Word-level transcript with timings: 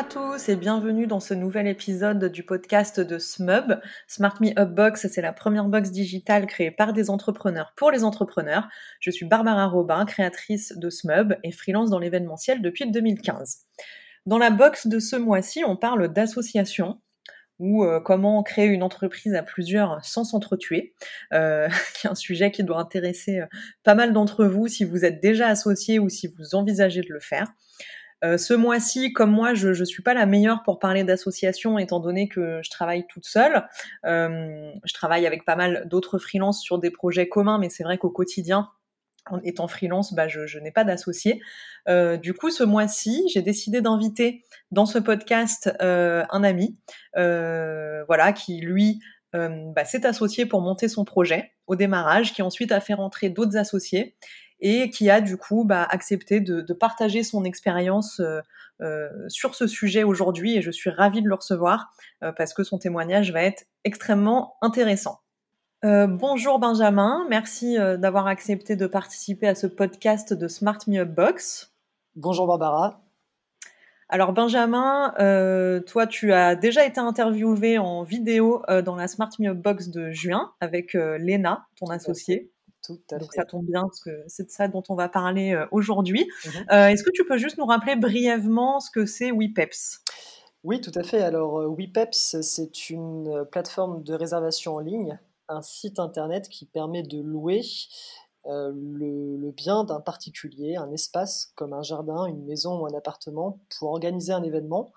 à 0.00 0.04
tous 0.04 0.48
et 0.48 0.56
bienvenue 0.56 1.06
dans 1.06 1.20
ce 1.20 1.34
nouvel 1.34 1.66
épisode 1.66 2.32
du 2.32 2.42
podcast 2.42 3.00
de 3.00 3.18
SMUB. 3.18 3.82
Smart 4.08 4.34
Me 4.40 4.58
Up 4.58 4.70
Box, 4.70 5.06
c'est 5.12 5.20
la 5.20 5.34
première 5.34 5.66
box 5.66 5.90
digitale 5.90 6.46
créée 6.46 6.70
par 6.70 6.94
des 6.94 7.10
entrepreneurs 7.10 7.74
pour 7.76 7.90
les 7.90 8.02
entrepreneurs. 8.02 8.66
Je 9.00 9.10
suis 9.10 9.26
Barbara 9.26 9.66
Robin, 9.66 10.06
créatrice 10.06 10.72
de 10.74 10.88
SMUB 10.88 11.34
et 11.44 11.52
freelance 11.52 11.90
dans 11.90 11.98
l'événementiel 11.98 12.62
depuis 12.62 12.90
2015. 12.90 13.66
Dans 14.24 14.38
la 14.38 14.48
box 14.48 14.86
de 14.86 15.00
ce 15.00 15.16
mois-ci, 15.16 15.64
on 15.66 15.76
parle 15.76 16.10
d'association 16.10 16.98
ou 17.58 17.84
euh, 17.84 18.00
comment 18.00 18.42
créer 18.42 18.68
une 18.68 18.82
entreprise 18.82 19.34
à 19.34 19.42
plusieurs 19.42 20.02
sans 20.02 20.24
s'entretuer, 20.24 20.94
euh, 21.34 21.68
qui 21.94 22.06
est 22.06 22.10
un 22.10 22.14
sujet 22.14 22.50
qui 22.50 22.64
doit 22.64 22.80
intéresser 22.80 23.40
euh, 23.40 23.46
pas 23.84 23.94
mal 23.94 24.14
d'entre 24.14 24.46
vous 24.46 24.66
si 24.66 24.84
vous 24.84 25.04
êtes 25.04 25.20
déjà 25.20 25.48
associé 25.48 25.98
ou 25.98 26.08
si 26.08 26.26
vous 26.26 26.54
envisagez 26.54 27.02
de 27.02 27.12
le 27.12 27.20
faire. 27.20 27.52
Euh, 28.24 28.36
ce 28.36 28.54
mois-ci, 28.54 29.12
comme 29.12 29.30
moi, 29.30 29.54
je 29.54 29.68
ne 29.68 29.84
suis 29.84 30.02
pas 30.02 30.14
la 30.14 30.26
meilleure 30.26 30.62
pour 30.62 30.78
parler 30.78 31.04
d'association, 31.04 31.78
étant 31.78 32.00
donné 32.00 32.28
que 32.28 32.60
je 32.62 32.70
travaille 32.70 33.06
toute 33.08 33.24
seule. 33.24 33.66
Euh, 34.04 34.70
je 34.84 34.94
travaille 34.94 35.26
avec 35.26 35.44
pas 35.44 35.56
mal 35.56 35.86
d'autres 35.88 36.18
freelances 36.18 36.60
sur 36.60 36.78
des 36.78 36.90
projets 36.90 37.28
communs, 37.28 37.58
mais 37.58 37.70
c'est 37.70 37.82
vrai 37.82 37.98
qu'au 37.98 38.10
quotidien, 38.10 38.68
en 39.30 39.40
étant 39.42 39.68
freelance, 39.68 40.14
bah, 40.14 40.28
je, 40.28 40.58
n'ai 40.58 40.70
pas 40.70 40.84
d'associé. 40.84 41.40
Euh, 41.88 42.16
du 42.16 42.34
coup, 42.34 42.50
ce 42.50 42.64
mois-ci, 42.64 43.24
j'ai 43.32 43.42
décidé 43.42 43.80
d'inviter 43.80 44.42
dans 44.70 44.86
ce 44.86 44.98
podcast 44.98 45.70
un 45.80 46.44
ami, 46.44 46.78
voilà, 47.14 48.32
qui 48.34 48.60
lui 48.60 49.00
bah, 49.32 49.84
s'est 49.84 50.06
associé 50.06 50.46
pour 50.46 50.60
monter 50.60 50.88
son 50.88 51.04
projet 51.04 51.52
au 51.66 51.76
démarrage, 51.76 52.34
qui 52.34 52.42
ensuite 52.42 52.72
a 52.72 52.80
fait 52.80 52.94
rentrer 52.94 53.30
d'autres 53.30 53.56
associés 53.56 54.16
et 54.60 54.90
qui 54.90 55.10
a 55.10 55.20
du 55.20 55.36
coup 55.36 55.64
bah, 55.64 55.86
accepté 55.88 56.40
de, 56.40 56.72
partager 56.72 57.22
son 57.22 57.44
expérience 57.44 58.20
euh, 58.20 58.40
euh, 58.80 59.08
sur 59.28 59.54
ce 59.54 59.66
sujet 59.66 60.04
aujourd'hui 60.04 60.56
et 60.56 60.62
je 60.62 60.70
suis 60.70 60.90
ravie 60.90 61.22
de 61.22 61.28
le 61.28 61.34
recevoir 61.34 61.92
euh, 62.22 62.32
parce 62.32 62.54
que 62.54 62.62
son 62.62 62.78
témoignage 62.78 63.32
va 63.32 63.42
être 63.42 63.64
extrêmement 63.84 64.54
intéressant. 64.62 65.20
bonjour 65.82 66.58
Benjamin, 66.58 67.26
merci 67.28 67.76
d'avoir 67.98 68.26
accepté 68.26 68.76
de 68.76 68.86
participer 68.86 69.48
à 69.48 69.54
ce 69.54 69.66
podcast 69.66 70.32
de 70.34 70.48
Smart 70.48 70.78
Me 70.86 71.00
Up 71.00 71.08
Box. 71.08 71.72
Bonjour 72.16 72.46
Barbara. 72.46 73.02
Alors 74.10 74.32
Benjamin, 74.32 75.14
toi 75.86 76.06
tu 76.06 76.32
as 76.34 76.54
déjà 76.54 76.84
été 76.84 77.00
interviewé 77.00 77.78
en 77.78 78.02
vidéo 78.02 78.62
dans 78.84 78.96
la 78.96 79.08
Smart 79.08 79.30
Me 79.38 79.48
Up 79.48 79.56
Box 79.56 79.88
de 79.88 80.10
juin 80.10 80.52
avec 80.60 80.92
Léna, 80.92 81.66
ton 81.76 81.86
associée. 81.86 82.50
Donc 83.10 83.32
ça 83.32 83.44
tombe 83.44 83.66
bien 83.66 83.82
parce 83.82 84.00
que 84.00 84.24
c'est 84.26 84.44
de 84.44 84.50
ça 84.50 84.68
dont 84.68 84.82
on 84.88 84.94
va 84.94 85.08
parler 85.08 85.52
euh, 85.52 85.66
aujourd'hui. 85.70 86.28
Mhm. 86.44 86.52
Euh, 86.72 86.88
est-ce 86.88 87.02
que 87.02 87.10
tu 87.10 87.24
peux 87.24 87.38
juste 87.38 87.58
nous 87.58 87.66
rappeler 87.66 87.96
brièvement 87.96 88.80
ce 88.80 88.90
que 88.90 89.06
c'est 89.06 89.30
WePeps? 89.30 90.00
Oui, 90.64 90.80
tout 90.80 90.92
à 90.94 91.02
fait. 91.02 91.22
Alors 91.22 91.58
euh, 91.58 91.68
WePeps, 91.68 92.40
c'est 92.42 92.90
une 92.90 93.44
plateforme 93.50 94.02
de 94.02 94.14
réservation 94.14 94.76
en 94.76 94.80
ligne, 94.80 95.18
un 95.48 95.62
site 95.62 95.98
internet 95.98 96.48
qui 96.48 96.66
permet 96.66 97.02
de 97.02 97.20
louer 97.20 97.62
le, 98.46 99.50
bien 99.52 99.84
d'un 99.84 100.00
particulier, 100.00 100.76
un 100.76 100.90
espace 100.92 101.52
comme 101.56 101.72
un 101.72 101.82
jardin, 101.82 102.26
une 102.26 102.44
maison 102.44 102.80
ou 102.80 102.86
un 102.86 102.96
appartement 102.96 103.60
pour 103.78 103.90
organiser 103.90 104.32
un 104.32 104.42
événement, 104.42 104.92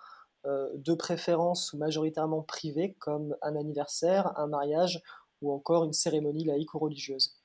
de 0.46 0.94
préférence 0.94 1.72
ou 1.72 1.78
majoritairement 1.78 2.42
privé, 2.42 2.96
comme 3.00 3.36
un 3.42 3.56
anniversaire, 3.56 4.38
un 4.38 4.48
mariage 4.48 5.02
ou 5.42 5.52
encore 5.52 5.84
une 5.84 5.94
cérémonie 5.94 6.46
laïque 6.46 6.74
ou 6.74 6.80
religieuse. 6.80 7.36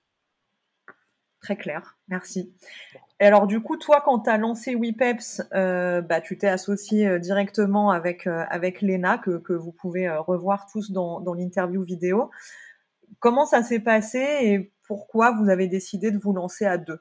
Très 1.40 1.56
clair, 1.56 1.96
merci. 2.08 2.52
Et 3.20 3.24
alors 3.24 3.46
du 3.46 3.60
coup, 3.60 3.76
toi, 3.76 4.02
quand 4.04 4.20
tu 4.20 4.30
as 4.30 4.38
lancé 4.38 4.74
WePeps, 4.74 5.42
euh, 5.54 6.00
bah, 6.00 6.20
tu 6.20 6.36
t'es 6.36 6.48
associé 6.48 7.06
euh, 7.06 7.18
directement 7.18 7.90
avec, 7.90 8.26
euh, 8.26 8.44
avec 8.48 8.80
Léna, 8.80 9.18
que, 9.18 9.38
que 9.38 9.52
vous 9.52 9.72
pouvez 9.72 10.08
revoir 10.10 10.66
tous 10.70 10.90
dans, 10.90 11.20
dans 11.20 11.34
l'interview 11.34 11.82
vidéo. 11.82 12.30
Comment 13.20 13.46
ça 13.46 13.62
s'est 13.62 13.80
passé 13.80 14.18
et 14.18 14.72
pourquoi 14.86 15.32
vous 15.32 15.48
avez 15.48 15.68
décidé 15.68 16.10
de 16.10 16.18
vous 16.18 16.32
lancer 16.32 16.64
à 16.64 16.76
deux? 16.78 17.00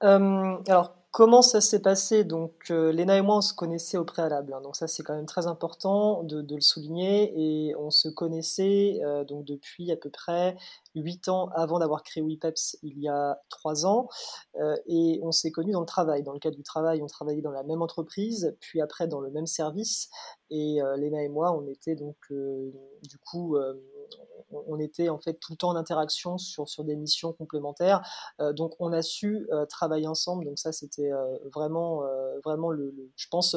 Alors, 0.00 1.00
Comment 1.12 1.42
ça 1.42 1.60
s'est 1.60 1.82
passé? 1.82 2.22
Donc, 2.22 2.52
euh, 2.70 2.92
Léna 2.92 3.16
et 3.16 3.22
moi, 3.22 3.38
on 3.38 3.40
se 3.40 3.52
connaissait 3.52 3.98
au 3.98 4.04
préalable. 4.04 4.54
Hein. 4.54 4.60
donc, 4.60 4.76
ça, 4.76 4.86
c'est 4.86 5.02
quand 5.02 5.16
même 5.16 5.26
très 5.26 5.48
important 5.48 6.22
de, 6.22 6.46
le 6.48 6.60
souligner. 6.60 7.32
Et 7.36 7.74
on 7.74 7.90
se 7.90 8.08
connaissait 8.08 9.00
euh, 9.02 9.24
donc 9.24 9.44
depuis 9.44 9.90
à 9.90 9.96
peu 9.96 10.08
près 10.08 10.56
8 10.94 11.28
ans 11.28 11.48
avant 11.54 11.78
d'avoir 11.78 12.02
créé 12.02 12.22
WePeps 12.22 12.76
il 12.82 12.98
y 12.98 13.08
a 13.08 13.40
3 13.48 13.86
ans. 13.86 14.08
Euh, 14.56 14.76
et 14.86 15.20
on 15.22 15.32
s'est 15.32 15.50
connus 15.50 15.72
dans 15.72 15.80
le 15.80 15.86
travail. 15.86 16.22
Dans 16.22 16.32
le 16.32 16.38
cadre 16.38 16.56
du 16.56 16.62
travail, 16.62 17.02
on 17.02 17.06
travaillait 17.06 17.42
dans 17.42 17.50
la 17.50 17.62
même 17.62 17.82
entreprise, 17.82 18.56
puis 18.60 18.80
après 18.80 19.06
dans 19.06 19.20
le 19.20 19.30
même 19.30 19.46
service. 19.46 20.08
Et 20.50 20.80
Léna 20.96 21.22
et 21.22 21.28
moi, 21.28 21.52
on 21.52 21.66
était 21.68 21.94
donc 21.94 22.16
du 22.28 23.18
coup 23.18 23.56
on 24.50 24.78
était 24.78 25.08
en 25.08 25.18
fait 25.18 25.34
tout 25.34 25.52
le 25.52 25.56
temps 25.56 25.70
en 25.70 25.76
interaction 25.76 26.38
sur, 26.38 26.68
sur 26.68 26.84
des 26.84 26.96
missions 26.96 27.32
complémentaires. 27.32 28.02
Euh, 28.40 28.52
donc 28.52 28.74
on 28.78 28.92
a 28.92 29.02
su 29.02 29.46
euh, 29.52 29.66
travailler 29.66 30.06
ensemble. 30.06 30.44
Donc 30.44 30.58
ça 30.58 30.72
c'était 30.72 31.12
euh, 31.12 31.38
vraiment, 31.52 32.02
vraiment 32.44 32.70
le, 32.70 32.94
je 33.16 33.28
pense, 33.28 33.56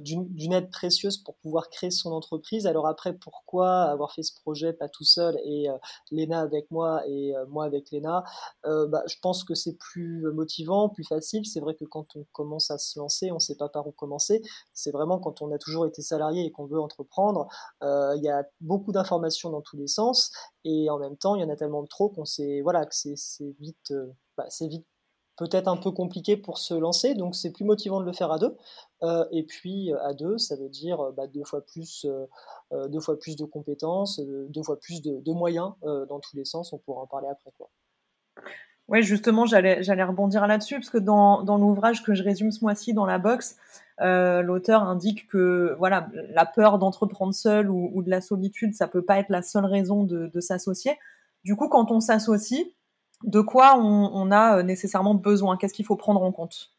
d'une 0.00 0.52
aide 0.52 0.70
précieuse 0.70 1.18
pour 1.18 1.36
pouvoir 1.36 1.68
créer 1.70 1.90
son 1.90 2.12
entreprise. 2.12 2.66
Alors 2.66 2.86
après, 2.86 3.12
pourquoi 3.12 3.82
avoir 3.84 4.12
fait 4.12 4.22
ce 4.22 4.32
projet 4.40 4.72
pas 4.72 4.88
tout 4.88 5.04
seul 5.04 5.36
et 5.44 5.66
Léna 6.10 6.40
avec 6.40 6.70
moi 6.70 7.02
et 7.06 7.32
moi 7.48 7.64
avec 7.64 7.90
Léna 7.90 8.24
bah, 8.64 9.02
Je 9.06 9.16
pense 9.20 9.44
que 9.44 9.54
c'est 9.54 9.76
plus 9.76 10.22
motivant, 10.32 10.88
plus 10.88 11.04
facile. 11.04 11.44
C'est 11.46 11.60
vrai 11.60 11.74
que 11.74 11.84
quand 11.84 12.16
on 12.16 12.24
commence 12.32 12.70
à 12.70 12.78
se 12.78 12.98
lancer, 12.98 13.30
on 13.30 13.36
ne 13.36 13.40
sait 13.40 13.56
pas 13.56 13.68
par 13.68 13.86
où 13.86 13.92
commencer. 13.92 14.42
C'est 14.72 14.92
vraiment 14.92 15.18
quand 15.18 15.42
on 15.42 15.50
a 15.52 15.58
toujours 15.58 15.86
été 15.86 16.02
salarié 16.02 16.44
et 16.44 16.52
qu'on 16.52 16.66
veut 16.66 16.80
entreprendre, 16.80 17.48
il 17.82 18.22
y 18.22 18.28
a 18.28 18.44
beaucoup 18.60 18.92
d'informations 18.92 19.50
dans 19.50 19.62
tous 19.62 19.76
les 19.76 19.88
sens 19.88 20.32
et 20.64 20.90
en 20.90 20.98
même 20.98 21.16
temps 21.16 21.34
il 21.34 21.42
y 21.42 21.44
en 21.44 21.48
a 21.50 21.56
tellement 21.56 21.84
trop 21.86 22.08
qu'on 22.08 22.24
sait 22.24 22.60
voilà 22.62 22.86
que 22.86 22.94
c'est 22.94 23.54
vite 23.60 23.90
euh, 23.90 24.06
bah, 24.36 24.46
c'est 24.48 24.68
vite 24.68 24.86
peut-être 25.42 25.68
un 25.68 25.76
peu 25.76 25.90
compliqué 25.90 26.36
pour 26.36 26.58
se 26.58 26.74
lancer 26.74 27.14
donc 27.14 27.34
c'est 27.34 27.50
plus 27.50 27.64
motivant 27.64 28.00
de 28.00 28.06
le 28.06 28.12
faire 28.12 28.30
à 28.30 28.38
deux 28.38 28.56
euh, 29.02 29.24
et 29.32 29.42
puis 29.42 29.92
à 30.04 30.14
deux 30.14 30.38
ça 30.38 30.56
veut 30.56 30.68
dire 30.68 31.12
bah, 31.16 31.26
deux 31.26 31.44
fois 31.44 31.60
plus 31.64 32.06
euh, 32.06 32.88
deux 32.88 33.00
fois 33.00 33.18
plus 33.18 33.36
de 33.36 33.44
compétences 33.44 34.20
deux 34.20 34.62
fois 34.62 34.78
plus 34.78 35.02
de, 35.02 35.32
moyens 35.32 35.72
dans 35.82 36.20
tous 36.20 36.36
les 36.36 36.44
sens 36.44 36.72
on 36.72 36.78
pourra 36.78 37.02
en 37.02 37.06
parler 37.06 37.28
après 37.28 37.50
quoi 37.56 37.70
oui, 38.88 39.02
justement, 39.02 39.46
j'allais, 39.46 40.04
rebondir 40.04 40.46
là-dessus, 40.46 40.74
parce 40.74 40.90
que 40.90 40.98
dans, 40.98 41.44
l'ouvrage 41.56 42.02
que 42.02 42.14
je 42.14 42.22
résume 42.22 42.50
ce 42.50 42.62
mois-ci 42.62 42.92
dans 42.92 43.06
la 43.06 43.18
box, 43.18 43.56
euh, 44.00 44.42
l'auteur 44.42 44.82
indique 44.82 45.28
que 45.28 45.74
voilà, 45.78 46.08
la 46.34 46.44
peur 46.44 46.78
d'entreprendre 46.78 47.32
seul 47.32 47.70
ou, 47.70 48.02
de 48.02 48.10
la 48.10 48.20
solitude, 48.20 48.74
ça 48.74 48.88
peut 48.88 49.00
pas 49.00 49.18
être 49.18 49.30
la 49.30 49.40
seule 49.40 49.64
raison 49.64 50.02
de 50.04 50.40
s'associer. 50.40 50.98
Du 51.44 51.56
coup, 51.56 51.68
quand 51.68 51.90
on 51.90 52.00
s'associe, 52.00 52.66
de 53.24 53.40
quoi 53.40 53.76
on, 53.76 54.30
a 54.30 54.58
euh, 54.58 54.62
nécessairement 54.62 55.14
besoin? 55.14 55.56
Qu'est-ce 55.56 55.74
qu'il 55.74 55.84
faut 55.84 55.96
prendre 55.96 56.22
en 56.22 56.32
compte? 56.32 56.70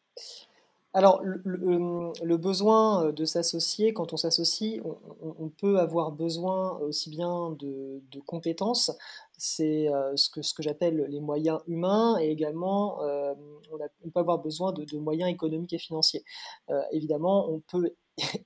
Alors, 0.95 1.21
le, 1.23 2.37
besoin 2.37 3.11
de 3.11 3.25
s'associer, 3.25 3.93
quand 3.93 4.13
on 4.13 4.17
s'associe, 4.17 4.79
on, 5.21 5.49
peut 5.49 5.79
avoir 5.79 6.11
besoin 6.11 6.77
aussi 6.79 7.09
bien 7.09 7.55
de, 7.57 7.99
compétences, 8.27 8.91
c'est 9.35 9.89
euh, 9.89 10.15
ce 10.15 10.29
que, 10.29 10.63
j'appelle 10.63 11.05
les 11.09 11.19
moyens 11.19 11.59
humains 11.67 12.17
et 12.19 12.29
également 12.29 13.01
euh, 13.01 13.33
on, 13.71 14.09
peut 14.09 14.19
avoir 14.19 14.37
besoin 14.37 14.71
de, 14.71 14.97
moyens 14.97 15.31
économiques 15.31 15.73
et 15.73 15.79
financiers. 15.79 16.23
Euh, 16.69 16.81
évidemment, 16.91 17.49
on 17.49 17.59
peut 17.59 17.93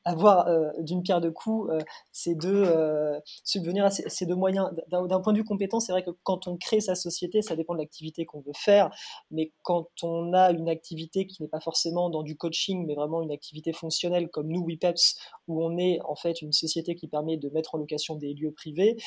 avoir 0.05 0.47
euh, 0.47 0.69
d'une 0.79 1.03
pierre 1.03 1.21
deux 1.21 1.31
coups 1.31 1.69
euh, 1.71 1.79
ces 2.11 2.35
deux 2.35 2.63
euh, 2.65 3.19
subvenir 3.43 3.85
à 3.85 3.89
ces, 3.89 4.25
deux 4.25 4.35
moyens. 4.35 4.69
D'un 4.89 5.19
point 5.19 5.33
de 5.33 5.37
vue 5.37 5.43
compétent 5.43 5.79
c'est 5.79 5.91
vrai 5.91 6.03
que 6.03 6.11
quand 6.23 6.47
on 6.47 6.57
crée 6.57 6.79
sa 6.79 6.95
société 6.95 7.41
ça 7.41 7.55
dépend 7.55 7.73
de 7.73 7.79
l'activité 7.79 8.25
qu'on 8.25 8.39
veut 8.39 8.53
faire 8.55 8.89
mais 9.31 9.51
quand 9.63 9.87
on 10.03 10.33
a 10.33 10.51
une 10.51 10.69
activité 10.69 11.27
qui 11.27 11.41
n'est 11.41 11.49
pas 11.49 11.59
forcément 11.59 12.09
dans 12.09 12.23
du 12.23 12.37
coaching 12.37 12.85
mais 12.85 12.95
vraiment 12.95 13.21
une 13.21 13.31
activité 13.31 13.73
fonctionnelle 13.73 14.29
comme 14.29 14.47
nous 14.47 14.65
WePeps 14.65 15.17
où 15.47 15.63
on 15.63 15.77
est 15.77 15.99
en 16.05 16.15
fait 16.15 16.41
une 16.41 16.53
société 16.53 16.95
qui 16.95 17.07
permet 17.07 17.37
de 17.37 17.49
mettre 17.49 17.75
en 17.75 17.77
location 17.77 18.15
des 18.15 18.33
lieux 18.33 18.51
privés 18.51 18.97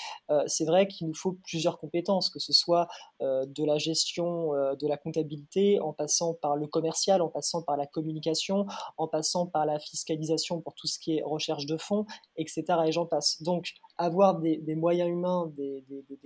c'est 0.47 0.65
vrai 0.65 0.87
qu'il 0.87 1.07
nous 1.07 1.15
faut 1.15 1.37
plusieurs 1.45 1.79
compétences 1.79 2.31
que 2.31 2.39
ce 2.39 2.53
soit 2.53 2.89
de 3.21 3.65
la 3.65 3.79
gestion 3.79 4.53
de 4.53 4.87
la 4.87 4.97
comptabilité 4.97 5.81
en 5.81 5.93
passant 5.93 6.35
par 6.35 6.57
le 6.57 6.67
commercial 6.67 7.23
en 7.23 7.29
passant 7.29 7.63
par 7.63 7.77
la 7.77 7.87
communication 7.87 8.67
en 8.99 9.09
passant 9.09 9.47
par 9.47 9.67
la 9.67 9.79
fiscalisation 9.79 10.50
pour 10.59 10.75
tout 10.75 10.87
ce 10.87 10.99
qui 10.99 11.19
est 11.19 11.23
recherche 11.23 11.67
de 11.67 11.77
fonds, 11.77 12.07
etc. 12.37 12.65
Et 12.87 12.93
j'en 12.93 13.07
passe. 13.07 13.43
Donc, 13.43 13.75
avoir 14.01 14.39
des, 14.41 14.75
moyens 14.75 15.11
humains, 15.11 15.53
des, 15.57 15.85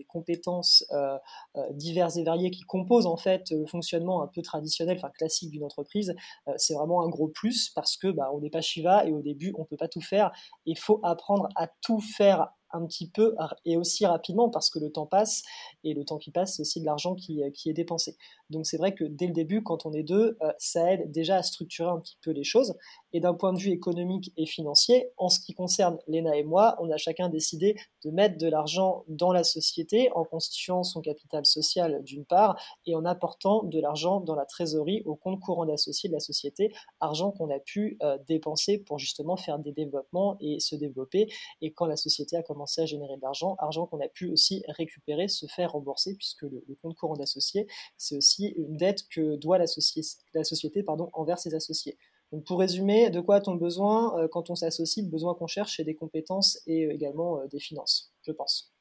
compétences 0.09 0.85
euh, 0.93 1.19
euh, 1.57 1.73
diverses 1.73 2.17
et 2.17 2.23
variées 2.23 2.51
qui 2.53 2.63
composent 2.63 3.07
en 3.07 3.17
fait 3.17 3.51
le 3.51 3.67
fonctionnement 3.67 4.23
un 4.23 4.29
peu 4.29 4.43
traditionnel, 4.43 4.97
enfin 4.97 5.11
classique 5.11 5.51
d'une 5.51 5.65
entreprise, 5.65 6.15
euh, 6.47 6.53
c'est 6.57 6.75
vraiment 6.75 7.05
un 7.05 7.09
gros 7.09 7.27
plus 7.27 7.71
parce 7.75 7.97
que 7.97 8.09
bah, 8.09 8.31
on 8.33 8.41
n'est 8.41 8.51
pas 8.51 8.61
Shiva 8.61 9.07
et 9.07 9.13
au 9.13 9.21
début 9.21 9.53
on 9.59 9.65
peut 9.65 9.77
pas 9.77 9.89
tout 9.89 10.01
faire. 10.01 10.31
Il 10.67 10.79
faut 10.79 11.01
apprendre 11.03 11.49
à 11.57 11.69
tout 11.83 12.01
faire 12.01 12.53
un 12.75 12.85
petit 12.87 13.09
peu 13.09 13.35
et 13.65 13.77
aussi 13.77 14.05
rapidement 14.05 14.51
parce 14.51 14.69
que 14.69 14.79
le 14.79 14.91
temps 14.91 15.07
passe 15.07 15.43
et 15.83 15.95
le 15.95 16.05
temps 16.05 16.19
qui 16.19 16.31
passe, 16.31 16.57
c'est 16.57 16.63
aussi 16.63 16.81
de 16.81 16.87
l'argent 16.87 17.15
qui, 17.15 17.43
qui, 17.55 17.71
est 17.71 17.75
dépensé. 17.75 18.17
Donc 18.51 18.67
c'est 18.67 18.77
vrai 18.77 18.95
que 18.95 19.05
dès 19.05 19.27
le 19.27 19.33
début, 19.33 19.63
quand 19.63 19.87
on 19.87 19.93
est 19.93 20.03
deux, 20.03 20.37
ça 20.59 20.93
aide 20.93 21.11
déjà 21.11 21.37
à 21.37 21.43
structurer 21.43 21.91
un 21.91 21.99
petit 21.99 22.19
peu 22.23 22.31
les 22.31 22.45
choses 22.45 22.75
Et 23.13 23.21
d'un 23.21 23.35
point 23.35 23.53
de 23.53 23.59
vue 23.59 23.71
économique 23.71 24.33
et 24.37 24.47
financier, 24.47 25.11
en 25.17 25.29
ce 25.29 25.41
qui 25.41 25.55
concerne 25.55 25.99
Léna 26.09 26.37
et 26.37 26.43
moi, 26.43 26.77
on 26.81 26.91
a 26.91 26.97
chacun 26.97 27.29
décidé 27.29 27.77
de 28.05 28.11
mettre 28.11 28.39
de 28.39 28.49
l'argent 28.49 29.05
dans 29.09 29.33
la 29.33 29.45
société 29.45 30.11
en 30.15 30.25
constituant 30.25 30.83
son 30.83 31.01
capital 31.01 31.47
social 31.47 32.03
d'une 32.05 32.25
part 32.25 32.61
et 32.87 32.95
en 32.95 33.05
apportant 33.05 33.63
de 33.63 33.81
l'argent 33.81 34.21
dans 34.21 34.35
la 34.35 34.45
trésorerie 34.45 35.03
au 35.05 35.15
compte 35.15 35.41
courant 35.41 35.67
d'associés 35.67 36.09
de 36.09 36.15
la 36.15 36.21
société, 36.21 36.73
argent 37.01 37.31
qu'on 37.31 37.51
a 37.51 37.59
pu 37.59 37.97
euh, 38.03 38.19
dépenser 38.27 38.79
pour 38.79 38.99
justement 38.99 39.37
faire 39.37 39.59
des 39.59 39.73
développements 39.73 40.37
et 40.41 40.61
se 40.61 40.77
développer. 40.77 41.29
Et 41.61 41.73
quand 41.73 41.87
la 41.87 41.97
société 41.97 42.37
a 42.37 42.43
commencé 42.43 42.64
à 42.81 42.87
générer 42.87 43.17
de 43.17 43.23
l'argent, 43.23 43.57
argent 43.59 43.87
qu'on 43.87 44.01
a 44.01 44.09
pu 44.09 44.31
aussi 44.31 44.63
récupérer, 44.69 45.29
se 45.29 45.47
faire 45.47 45.73
rembourser, 45.73 46.15
puisque 46.17 46.43
le, 46.43 46.63
compte 46.83 46.97
courant 46.97 47.15
d'associés, 47.15 47.67
c'est 47.97 48.17
aussi 48.17 48.49
une 48.57 48.77
dette 48.77 49.09
que 49.09 49.37
doit 49.37 49.59
la, 49.59 49.67
société 49.67 50.85
envers 51.13 51.39
ses 51.39 51.55
associés. 51.55 51.97
Donc 52.33 52.45
pour 52.45 52.59
résumer, 52.59 53.11
de 53.11 53.21
quoi 53.21 53.37
a-t-on 53.37 53.55
besoin 53.55 54.19
euh, 54.19 54.29
quand 54.29 54.51
on 54.51 54.57
s'associe 54.57 55.05
Le 55.05 55.11
besoin 55.11 55.35
qu'on 55.35 55.47
cherche, 55.47 55.77
c'est 55.77 55.85
des 55.85 55.95
compétences 55.95 56.61
et 56.67 56.87
euh, 56.87 56.93
également 56.93 57.39
euh, 57.39 57.47
des 57.47 57.61
finances, 57.61 58.13
je 58.23 58.33
pense. 58.33 58.73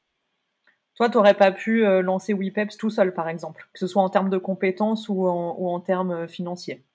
Toi, 0.96 1.10
tu 1.10 1.18
n'aurais 1.18 1.36
pas 1.36 1.52
pu 1.52 1.84
lancer 2.04 2.34
WePeps 2.34 2.78
tout 2.78 2.92
seul, 2.92 3.16
par 3.16 3.28
exemple, 3.28 3.68
que 3.74 3.80
ce 3.80 3.88
soit 3.88 4.04
en 4.04 4.10
termes 4.10 4.30
de 4.30 4.38
compétences 4.38 5.10
ou 5.10 5.28
en 5.28 5.80
termes 5.80 6.28
financiers? 6.28 6.86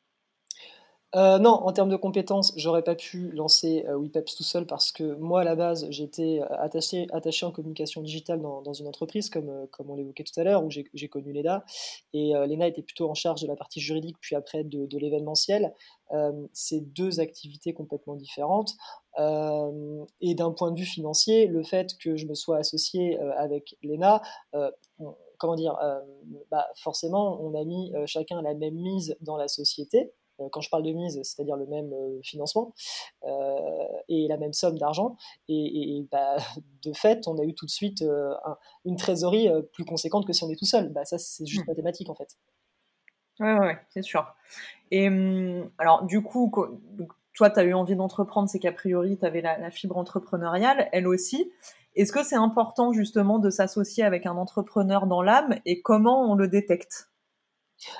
Euh, 1.17 1.39
non, 1.39 1.53
en 1.53 1.73
termes 1.73 1.89
de 1.89 1.97
compétences, 1.97 2.53
j'aurais 2.57 2.83
pas 2.83 2.95
pu 2.95 3.31
lancer 3.31 3.87
euh, 3.89 4.23
tout 4.37 4.43
seul 4.43 4.67
parce 4.67 4.93
que 4.93 5.15
moi, 5.15 5.41
à 5.41 5.45
la 5.45 5.57
base, 5.57 5.87
j'étais 5.89 6.41
euh, 6.43 6.47
attaché, 6.59 7.07
attaché 7.13 7.47
en 7.47 7.51
communication 7.51 8.03
digitale 8.03 8.43
dans, 8.43 8.73
une 8.75 8.87
entreprise, 8.87 9.31
comme, 9.31 9.49
euh, 9.49 9.67
comme 9.71 9.89
on 9.89 9.97
l'évoquait 9.97 10.25
tout 10.25 10.39
à 10.39 10.45
l'heure, 10.45 10.63
où 10.63 10.71
j'ai 10.71 11.09
connu 11.09 11.33
l'EDA. 11.33 11.65
Et 12.13 12.33
l'ENA 12.35 12.67
était 12.69 12.83
plutôt 12.83 13.09
en 13.09 13.15
charge 13.15 13.41
de 13.41 13.47
la 13.47 13.57
partie 13.57 13.81
juridique, 13.81 14.17
puis 14.21 14.37
après 14.37 14.65
de, 14.65 14.85
de 14.87 14.99
l'événementiel. 14.99 15.75
C'est 16.53 16.81
deux 16.81 17.21
activités 17.21 17.75
complètement 17.75 18.17
différentes. 18.17 18.75
et 19.19 20.35
d'un 20.35 20.53
point 20.53 20.73
de 20.73 20.79
vue 20.79 20.87
financier, 20.87 21.47
le 21.47 21.63
fait 21.63 21.97
que 21.99 22.17
je 22.17 22.27
me 22.27 22.35
sois 22.35 22.59
associé 22.59 23.19
avec 23.37 23.77
l'ENA, 23.83 24.23
comment 25.39 25.55
dire, 25.55 25.77
bah 26.51 26.67
forcément, 26.77 27.39
on 27.43 27.55
a 27.55 27.65
mis 27.65 27.93
chacun 28.07 28.41
la 28.43 28.55
même 28.55 28.75
mise 28.75 29.17
dans 29.21 29.37
la 29.37 29.49
société. 29.49 30.13
Euh, 30.40 30.49
quand 30.50 30.61
je 30.61 30.70
parle 30.70 30.82
de 30.82 30.93
mise, 30.93 31.20
c'est-à-dire 31.23 31.56
le 31.56 31.67
même 31.67 31.93
euh, 31.93 32.20
financement 32.23 32.75
euh, 33.25 33.87
et 34.08 34.29
la 34.29 34.37
même 34.37 34.52
somme 34.52 34.79
d'argent. 34.79 35.17
Et, 35.49 36.06
bah, 36.11 36.37
de 36.85 36.93
fait, 36.93 37.26
on 37.26 37.38
a 37.38 37.44
eu 37.44 37.55
tout 37.55 37.67
de 37.67 37.70
suite 37.70 38.05
une 38.85 38.96
trésorerie 38.96 39.49
plus 39.73 39.85
conséquente 39.85 40.26
que 40.26 40.32
si 40.32 40.44
on 40.44 40.50
est 40.50 40.58
tout 40.58 40.67
seul. 40.67 40.88
Bah, 40.90 41.05
ça, 41.05 41.19
c'est 41.19 41.46
juste 41.46 41.64
hmm. 41.64 41.70
mathématique 41.70 42.08
en 42.08 42.14
fait. 42.14 42.37
Oui, 43.40 43.52
ouais, 43.52 43.79
c'est 43.90 44.02
sûr. 44.02 44.35
Et 44.90 45.08
hum, 45.08 45.70
alors, 45.79 46.05
du 46.05 46.23
coup, 46.23 46.50
toi, 47.35 47.50
tu 47.50 47.61
as 47.61 47.64
eu 47.64 47.75
envie 47.75 47.94
d'entreprendre, 47.94 48.49
c'est 48.49 48.58
qu'a 48.58 48.73
priori, 48.73 49.17
tu 49.17 49.25
avais 49.25 49.40
la, 49.40 49.70
fibre 49.70 49.96
entrepreneuriale, 49.96 50.88
elle 50.93 51.06
aussi. 51.06 51.52
Est-ce 51.94 52.12
que 52.12 52.25
c'est 52.25 52.37
important 52.37 52.93
justement 52.93 53.38
de 53.38 53.50
s'associer 53.50 54.05
avec 54.05 54.26
un 54.26 54.37
entrepreneur 54.37 55.06
dans 55.06 55.23
l'âme 55.23 55.56
et 55.64 55.82
comment 55.82 56.31
on 56.31 56.35
le 56.35 56.49
détecte? 56.49 57.08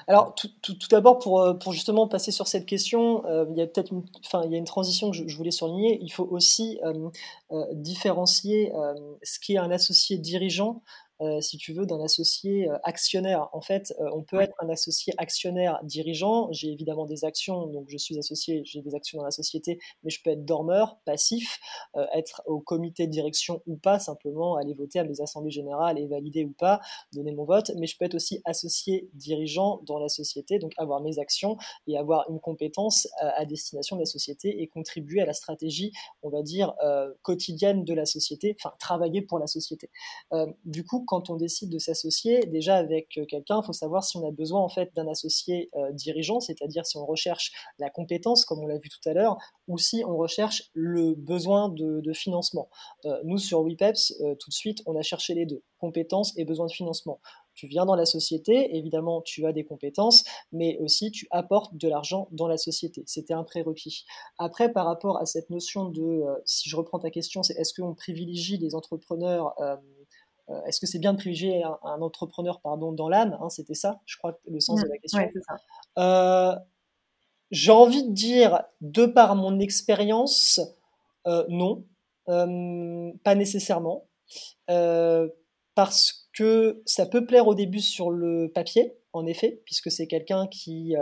Alors, 0.07 0.35
tout, 0.35 0.49
d'abord, 0.91 1.19
pour, 1.19 1.41
euh, 1.41 1.55
pour, 1.55 1.73
justement 1.73 2.09
passer 2.09 2.33
sur 2.33 2.49
cette 2.49 2.67
question, 2.67 3.25
euh, 3.27 3.45
il 3.51 3.57
y 3.57 3.63
a 3.63 3.67
peut-être 3.67 3.93
une, 3.93 4.05
enfin, 4.25 4.43
il 4.45 4.51
y 4.51 4.55
a 4.55 4.59
une 4.59 4.65
transition 4.65 5.11
que 5.11 5.17
je, 5.17 5.37
voulais 5.37 5.51
souligner. 5.51 5.99
Il 6.03 6.11
faut 6.11 6.27
aussi 6.31 6.81
euh, 6.85 7.65
différencier 7.73 8.73
ce 9.23 9.39
qui 9.39 9.55
est 9.55 9.59
un 9.59 9.71
associé 9.71 10.19
dirigeant 10.19 10.83
euh, 11.21 11.41
si 11.41 11.57
tu 11.57 11.73
veux, 11.73 11.85
d'un 11.85 12.01
associé 12.01 12.69
euh, 12.69 12.79
actionnaire. 12.85 13.49
En 13.53 13.61
fait, 13.61 13.93
euh, 13.99 14.09
on 14.15 14.23
peut 14.23 14.41
être 14.41 14.55
un 14.61 14.69
associé 14.69 15.13
actionnaire 15.19 15.81
dirigeant. 15.83 16.49
J'ai 16.53 16.69
évidemment 16.69 17.07
des 17.07 17.25
actions, 17.25 17.67
donc 17.67 17.89
je 17.89 17.97
suis 17.97 18.17
associé, 18.19 18.63
j'ai 18.65 18.83
des 18.83 18.95
actions 18.95 19.19
dans 19.19 19.25
la 19.25 19.33
société, 19.33 19.81
mais 20.05 20.11
je 20.11 20.23
peux 20.23 20.31
être 20.31 20.45
dormeur, 20.45 20.99
passif, 21.05 21.59
être 22.15 22.43
au 22.47 22.61
comité 22.61 23.07
de 23.07 23.13
direction 23.13 23.63
ou 23.67 23.77
pas, 23.77 23.99
simplement 23.99 24.57
aller 24.57 24.75
voter 24.75 25.01
à 25.01 25.05
mes 25.05 25.21
assemblées 25.21 25.51
générales 25.51 25.99
et 25.99 26.07
valider 26.07 26.45
ou 26.45 26.53
pas, 26.53 26.81
donner 27.13 27.33
mon 27.33 27.45
vote. 27.45 27.73
Mais 27.77 27.87
je 27.87 27.97
peux 27.99 28.05
être 28.05 28.15
aussi 28.15 28.41
associé 28.45 29.09
dirigeant 29.15 29.81
dans 29.87 29.99
la 29.99 30.09
société, 30.09 30.59
donc 30.59 30.73
avoir 30.77 31.01
mes 31.01 31.19
actions 31.19 31.57
et 31.87 31.99
avoir 31.99 32.31
une 32.31 32.41
compétence 32.41 33.09
à, 33.21 33.45
destination 33.45 33.97
de 33.97 34.03
la 34.03 34.07
société 34.07 34.63
et 34.63 34.69
contribuer 34.69 35.21
à 35.21 35.27
la 35.27 35.33
stratégie, 35.33 35.93
on 36.23 36.31
va 36.31 36.43
dire, 36.43 36.75
quotidienne 37.23 37.85
de 37.85 37.95
la 37.95 38.05
société, 38.05 38.57
enfin 38.59 38.75
travailler 38.79 39.23
pour 39.23 39.39
la 39.39 39.47
société. 39.47 39.91
du 40.65 40.85
coup, 40.85 41.05
quand 41.09 41.31
on 41.31 41.37
décide 41.37 41.71
de 41.71 41.79
s'associer, 41.79 42.41
déjà 42.41 42.77
avec 42.77 43.17
euh, 43.17 43.25
quelqu'un, 43.25 43.61
il 43.63 43.67
faut 43.67 43.73
savoir 43.73 44.05
si 44.05 44.19
on 44.19 44.29
a 44.29 44.31
besoin 44.31 44.61
en 44.61 44.69
fait 44.69 44.95
d'un 44.95 45.09
associé 45.09 45.71
euh, 45.75 45.91
dirigeant, 45.93 46.39
c'est-à-dire 46.39 46.85
si 46.85 46.99
on 46.99 47.07
recherche 47.07 47.51
la 47.79 47.89
compétence, 47.89 48.45
comme 48.45 48.61
on 48.61 48.67
l'a 48.67 48.79
vu 48.79 48.91
tout 48.91 49.09
à 49.09 49.15
l'heure, 49.15 49.39
ou 49.67 49.79
si 49.79 50.05
on 50.07 50.17
recherche 50.17 50.71
le 50.75 51.15
besoin 51.15 51.71
de, 51.71 52.13
financement. 52.13 52.69
Euh, 53.07 53.21
nous, 53.25 53.39
sur 53.39 53.63
WePeps, 53.63 54.15
tout 54.39 54.51
de 54.51 54.55
suite, 54.55 54.83
on 54.87 54.97
a 54.97 55.03
cherché 55.03 55.35
les 55.35 55.47
deux, 55.47 55.63
compétences 55.79 56.37
et 56.37 56.45
besoin 56.45 56.67
de 56.67 56.73
financement. 56.73 57.21
Tu 57.55 57.67
viens 57.67 57.87
dans 57.87 57.95
la 57.95 58.07
société, 58.07 58.77
évidemment, 58.77 59.21
tu 59.23 59.47
as 59.47 59.53
des 59.53 59.65
compétences, 59.65 60.25
mais 60.53 60.79
aussi 60.79 61.11
tu 61.11 61.27
apportes 61.31 61.77
de 61.77 61.89
l'argent 61.89 62.29
dans 62.33 62.47
la 62.47 62.57
société. 62.57 63.03
C'était 63.07 63.35
un 63.35 63.45
prérequis. 63.45 64.05
Après, 64.39 64.73
par 64.73 64.87
rapport 64.87 65.19
à 65.21 65.27
cette 65.27 65.51
notion 65.51 65.87
de, 65.87 66.25
si 66.45 66.69
je 66.69 66.77
reprends 66.77 66.99
ta 66.99 67.11
question, 67.11 67.43
c'est 67.43 67.55
est-ce 67.55 67.75
qu'on 67.75 67.95
privilégie 67.95 68.59
les 68.59 68.75
entrepreneurs 68.75 69.55
est-ce 70.67 70.81
que 70.81 70.87
c'est 70.87 70.99
bien 70.99 71.13
de 71.13 71.19
privilégier 71.19 71.63
un, 71.63 72.01
entrepreneur 72.01 72.61
pardon, 72.61 72.93
dans 72.93 73.09
l'âme 73.09 73.37
hein, 73.41 73.51
C'était 73.51 73.75
ça, 73.75 74.01
je 74.07 74.17
crois, 74.17 74.39
le 74.47 74.61
sens 74.61 74.83
de 74.83 74.89
la 74.89 74.99
question. 74.99 75.21
Euh, 75.99 76.55
j'ai 77.51 77.73
envie 77.73 78.05
de 78.05 78.13
dire, 78.13 78.63
de 78.81 79.07
par 79.07 79.35
mon 79.35 79.59
expérience, 79.59 80.61
euh, 81.27 81.45
non, 81.49 81.85
pas 82.27 83.35
nécessairement, 83.35 84.07
parce 85.75 86.29
que 86.33 86.83
ça 86.85 87.07
peut 87.07 87.25
plaire 87.27 87.47
au 87.47 87.55
début 87.55 87.81
sur 87.81 88.11
le 88.11 88.51
papier, 88.55 88.95
en 89.13 89.27
effet, 89.27 89.63
puisque 89.65 89.91
c'est 89.91 90.07
quelqu'un 90.07 90.47
qui, 90.47 90.95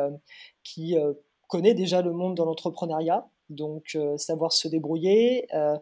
qui 0.63 0.97
connaît 1.49 1.75
déjà 1.75 2.03
le 2.03 2.13
monde 2.13 2.35
dans 2.37 2.45
l'entrepreneuriat, 2.45 3.29
donc, 3.49 3.95
euh, 3.95 4.17
savoir 4.17 4.53
se 4.53 4.69
débrouiller, 4.69 5.47
euh, 5.55 5.77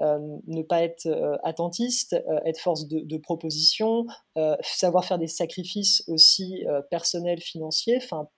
euh, 0.00 0.18
ne 0.46 0.62
pas 0.62 0.82
être 0.82 1.08
attentiste, 1.42 2.16
être 2.44 2.58
force 2.58 2.86
de, 2.88 3.16
proposition, 3.18 4.06
savoir 4.62 5.04
faire 5.04 5.18
des 5.18 5.28
sacrifices 5.28 6.04
aussi 6.08 6.64
personnels, 6.90 7.40
financiers. 7.40 7.98
Enfin, 8.02 8.28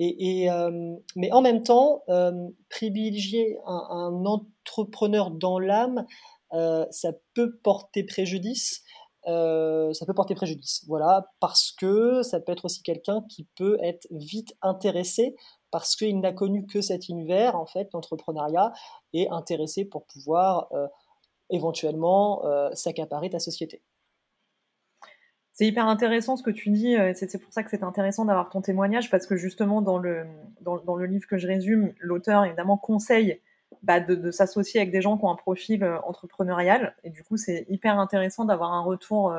mais 0.00 1.32
en 1.32 1.40
même 1.40 1.62
temps, 1.62 2.02
privilégier 2.68 3.58
un, 3.66 4.24
entrepreneur 4.24 5.30
dans 5.30 5.58
l'âme, 5.58 6.06
ça 6.50 7.12
peut 7.34 7.58
porter 7.62 8.04
préjudice. 8.04 8.82
ça 9.24 10.06
peut 10.06 10.14
porter 10.14 10.34
préjudice, 10.34 10.84
voilà, 10.88 11.30
parce 11.40 11.72
que 11.72 12.22
ça 12.22 12.40
peut 12.40 12.52
être 12.52 12.64
aussi 12.64 12.82
quelqu'un 12.82 13.22
qui 13.28 13.46
peut 13.56 13.78
être 13.82 14.08
vite 14.10 14.54
intéressé 14.62 15.36
parce 15.70 15.96
qu'il 15.96 16.20
n'a 16.20 16.32
connu 16.32 16.66
que 16.66 16.80
cet 16.80 17.08
univers, 17.08 17.56
en 17.56 17.66
fait, 17.66 17.88
l'entrepreneuriat, 17.92 18.72
et 19.12 19.28
intéressé 19.30 19.84
pour 19.84 20.06
pouvoir 20.06 20.68
euh, 20.72 20.86
éventuellement 21.50 22.44
euh, 22.44 22.70
s'accaparer 22.72 23.30
ta 23.30 23.38
société. 23.38 23.82
C'est 25.52 25.66
hyper 25.66 25.86
intéressant 25.88 26.36
ce 26.36 26.42
que 26.42 26.50
tu 26.50 26.70
dis, 26.70 26.96
euh, 26.96 27.12
c'est 27.14 27.42
pour 27.42 27.52
ça 27.52 27.64
que 27.64 27.70
c'est 27.70 27.82
intéressant 27.82 28.24
d'avoir 28.24 28.48
ton 28.48 28.62
témoignage, 28.62 29.10
parce 29.10 29.26
que 29.26 29.36
justement, 29.36 29.82
dans 29.82 29.98
le, 29.98 30.24
dans, 30.60 30.96
le 30.96 31.06
livre 31.06 31.26
que 31.26 31.36
je 31.36 31.46
résume, 31.46 31.92
l'auteur, 31.98 32.44
évidemment, 32.44 32.76
conseille 32.76 33.40
bah, 33.82 34.00
de, 34.00 34.30
s'associer 34.30 34.80
avec 34.80 34.92
des 34.92 35.02
gens 35.02 35.18
qui 35.18 35.24
ont 35.24 35.30
un 35.30 35.36
profil 35.36 35.84
entrepreneurial, 36.04 36.94
et 37.02 37.10
du 37.10 37.24
coup, 37.24 37.36
c'est 37.36 37.66
hyper 37.68 37.98
intéressant 37.98 38.44
d'avoir 38.44 38.72
un 38.72 38.82
retour 38.82 39.34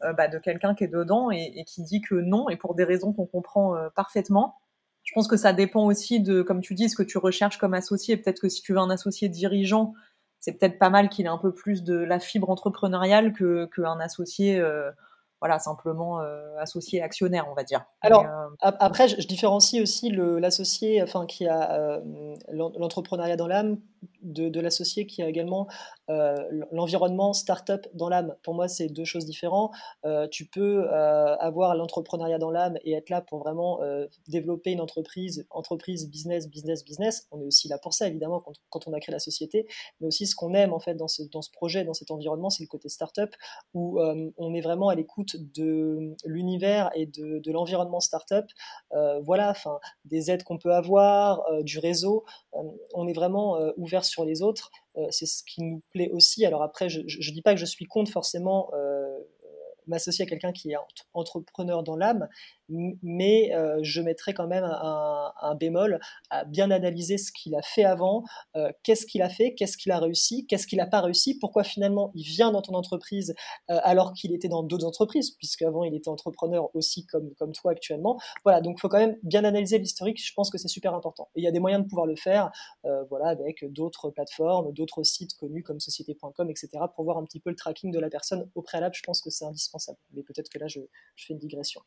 bah, 0.00 0.28
de 0.28 0.38
quelqu'un 0.38 0.74
qui 0.74 0.84
est 0.84 0.88
dedans 0.88 1.30
et, 1.30 1.52
et, 1.56 1.64
qui 1.64 1.82
dit 1.82 2.02
que 2.02 2.14
non, 2.14 2.50
et 2.50 2.56
pour 2.56 2.74
des 2.74 2.84
raisons 2.84 3.14
qu'on 3.14 3.26
comprend 3.26 3.74
parfaitement, 3.94 4.56
je 5.04 5.12
pense 5.14 5.28
que 5.28 5.36
ça 5.36 5.52
dépend 5.52 5.84
aussi 5.84 6.20
de, 6.20 6.42
comme 6.42 6.60
tu 6.60 6.74
dis, 6.74 6.88
ce 6.88 6.96
que 6.96 7.02
tu 7.02 7.18
recherches 7.18 7.58
comme 7.58 7.74
associé. 7.74 8.16
Peut-être 8.16 8.40
que 8.40 8.48
si 8.48 8.62
tu 8.62 8.72
veux 8.72 8.78
un 8.78 8.90
associé 8.90 9.28
dirigeant, 9.28 9.94
c'est 10.40 10.58
peut-être 10.58 10.78
pas 10.78 10.90
mal 10.90 11.08
qu'il 11.08 11.26
ait 11.26 11.30
un 11.30 11.38
peu 11.38 11.52
plus 11.52 11.84
de 11.84 11.94
la 11.94 12.18
fibre 12.18 12.50
entrepreneuriale 12.50 13.32
que 13.32 13.66
qu'un 13.66 14.00
associé, 14.00 14.58
euh, 14.58 14.90
voilà, 15.40 15.58
simplement 15.58 16.20
euh, 16.20 16.56
associé 16.58 17.02
actionnaire, 17.02 17.46
on 17.50 17.54
va 17.54 17.64
dire. 17.64 17.84
Alors 18.00 18.24
euh, 18.24 18.48
après, 18.60 19.08
je, 19.08 19.26
différencie 19.26 19.80
aussi 19.82 20.10
l'associé, 20.10 21.02
enfin 21.02 21.26
qui 21.26 21.46
a 21.46 22.00
l'entrepreneuriat 22.50 23.36
dans 23.36 23.46
l'âme 23.46 23.78
de, 24.24 24.60
l'associé 24.60 25.06
qui 25.06 25.22
a 25.22 25.28
également 25.28 25.68
euh, 26.10 26.34
l'environnement 26.70 27.32
startup 27.32 27.86
dans 27.94 28.08
l'âme. 28.08 28.34
Pour 28.42 28.54
moi, 28.54 28.68
c'est 28.68 28.88
deux 28.88 29.04
choses 29.04 29.24
différentes. 29.24 29.72
Euh, 30.04 30.26
tu 30.28 30.46
peux 30.46 30.86
euh, 30.90 31.36
avoir 31.36 31.74
l'entrepreneuriat 31.74 32.38
dans 32.38 32.50
l'âme 32.50 32.76
et 32.84 32.92
être 32.92 33.10
là 33.10 33.20
pour 33.20 33.38
vraiment 33.38 33.80
développer 34.28 34.70
une 34.72 34.80
entreprise, 34.80 35.46
entreprise, 35.50 36.08
business, 36.08 36.48
business, 36.48 36.84
business. 36.84 37.26
On 37.30 37.40
est 37.40 37.44
aussi 37.44 37.68
là 37.68 37.78
pour 37.78 37.92
ça, 37.92 38.08
évidemment, 38.08 38.42
quand, 38.70 38.88
on 38.88 38.92
a 38.92 39.00
créé 39.00 39.12
la 39.12 39.18
société. 39.18 39.66
Mais 40.00 40.06
aussi, 40.06 40.26
ce 40.26 40.34
qu'on 40.34 40.54
aime, 40.54 40.72
en 40.72 40.80
fait, 40.80 40.94
dans 40.94 41.08
ce, 41.08 41.22
dans 41.22 41.42
ce 41.42 41.50
projet, 41.50 41.84
dans 41.84 41.94
cet 41.94 42.10
environnement, 42.10 42.50
c'est 42.50 42.62
le 42.62 42.68
côté 42.68 42.88
startup 42.88 43.34
où 43.74 44.00
on 44.00 44.54
est 44.54 44.60
vraiment 44.60 44.88
à 44.88 44.94
l'écoute 44.94 45.36
de 45.36 46.14
l'univers 46.24 46.90
et 46.94 47.06
de, 47.06 47.38
de 47.38 47.52
l'environnement 47.52 48.00
startup. 48.00 48.46
voilà, 49.22 49.50
enfin, 49.50 49.78
des 50.04 50.30
aides 50.30 50.44
qu'on 50.44 50.58
peut 50.58 50.74
avoir, 50.74 51.42
du 51.62 51.78
réseau. 51.78 52.24
on 52.52 53.06
est 53.06 53.12
vraiment 53.12 53.58
ouvert 53.76 54.04
sur 54.04 54.13
les 54.22 54.42
autres. 54.42 54.70
Euh, 54.96 55.06
c'est 55.10 55.26
ce 55.26 55.42
qui 55.42 55.62
nous 55.62 55.82
plaît 55.90 56.10
aussi. 56.12 56.46
Alors 56.46 56.62
après, 56.62 56.88
je 56.88 57.00
ne 57.00 57.34
dis 57.34 57.42
pas 57.42 57.54
que 57.54 57.60
je 57.60 57.64
suis 57.64 57.86
contre 57.86 58.12
forcément 58.12 58.70
euh, 58.74 59.18
m'associer 59.88 60.24
à 60.24 60.28
quelqu'un 60.28 60.52
qui 60.52 60.70
est 60.70 60.76
entrepreneur 61.12 61.82
dans 61.82 61.96
l'âme, 61.96 62.28
mais 62.68 63.54
euh, 63.54 63.78
je 63.82 64.00
mettrai 64.00 64.34
quand 64.34 64.46
même 64.46 64.64
un, 64.64 65.54
bémol 65.54 66.00
à 66.30 66.44
bien 66.44 66.70
analyser 66.70 67.18
ce 67.18 67.30
qu'il 67.30 67.54
a 67.54 67.62
fait 67.62 67.84
avant, 67.84 68.24
euh, 68.56 68.72
qu'est-ce 68.82 69.06
qu'il 69.06 69.22
a 69.22 69.28
fait, 69.28 69.54
qu'est-ce 69.54 69.76
qu'il 69.76 69.92
a 69.92 69.98
réussi, 69.98 70.46
qu'est-ce 70.46 70.66
qu'il 70.66 70.78
n'a 70.78 70.86
pas 70.86 71.00
réussi, 71.00 71.38
pourquoi 71.38 71.62
finalement 71.62 72.10
il 72.14 72.24
vient 72.24 72.50
dans 72.50 72.62
ton 72.62 72.74
entreprise 72.74 73.34
euh, 73.70 73.78
alors 73.82 74.14
qu'il 74.14 74.32
était 74.34 74.48
dans 74.48 74.62
d'autres 74.62 74.86
entreprises, 74.86 75.32
puisqu'avant 75.32 75.84
il 75.84 75.94
était 75.94 76.08
entrepreneur 76.08 76.74
aussi 76.74 77.06
comme, 77.06 77.32
toi 77.52 77.72
actuellement. 77.72 78.18
Voilà, 78.44 78.60
donc 78.60 78.76
il 78.78 78.80
faut 78.80 78.88
quand 78.88 78.98
même 78.98 79.16
bien 79.22 79.44
analyser 79.44 79.78
l'historique, 79.78 80.20
je 80.24 80.32
pense 80.34 80.50
que 80.50 80.58
c'est 80.58 80.68
super 80.68 80.94
important. 80.94 81.28
Et 81.36 81.40
il 81.40 81.44
y 81.44 81.48
a 81.48 81.52
des 81.52 81.60
moyens 81.60 81.84
de 81.84 81.88
pouvoir 81.88 82.06
le 82.06 82.16
faire, 82.16 82.50
voilà, 83.10 83.28
avec 83.28 83.64
d'autres 83.72 84.10
plateformes, 84.10 84.72
d'autres 84.72 85.02
sites 85.02 85.34
connus 85.34 85.62
comme 85.62 85.80
société.com, 85.80 86.50
etc., 86.50 86.68
pour 86.94 87.04
voir 87.04 87.18
un 87.18 87.24
petit 87.24 87.40
peu 87.40 87.50
le 87.50 87.56
tracking 87.56 87.92
de 87.92 88.00
la 88.00 88.08
personne 88.08 88.48
au 88.54 88.62
préalable, 88.62 88.94
je 88.94 89.02
pense 89.02 89.20
que 89.20 89.30
c'est 89.30 89.44
indispensable. 89.44 89.98
Mais 90.12 90.22
peut-être 90.22 90.48
que 90.48 90.58
là, 90.58 90.66
je 90.68 90.80
fais 91.16 91.34
une 91.34 91.38
digression. 91.38 91.80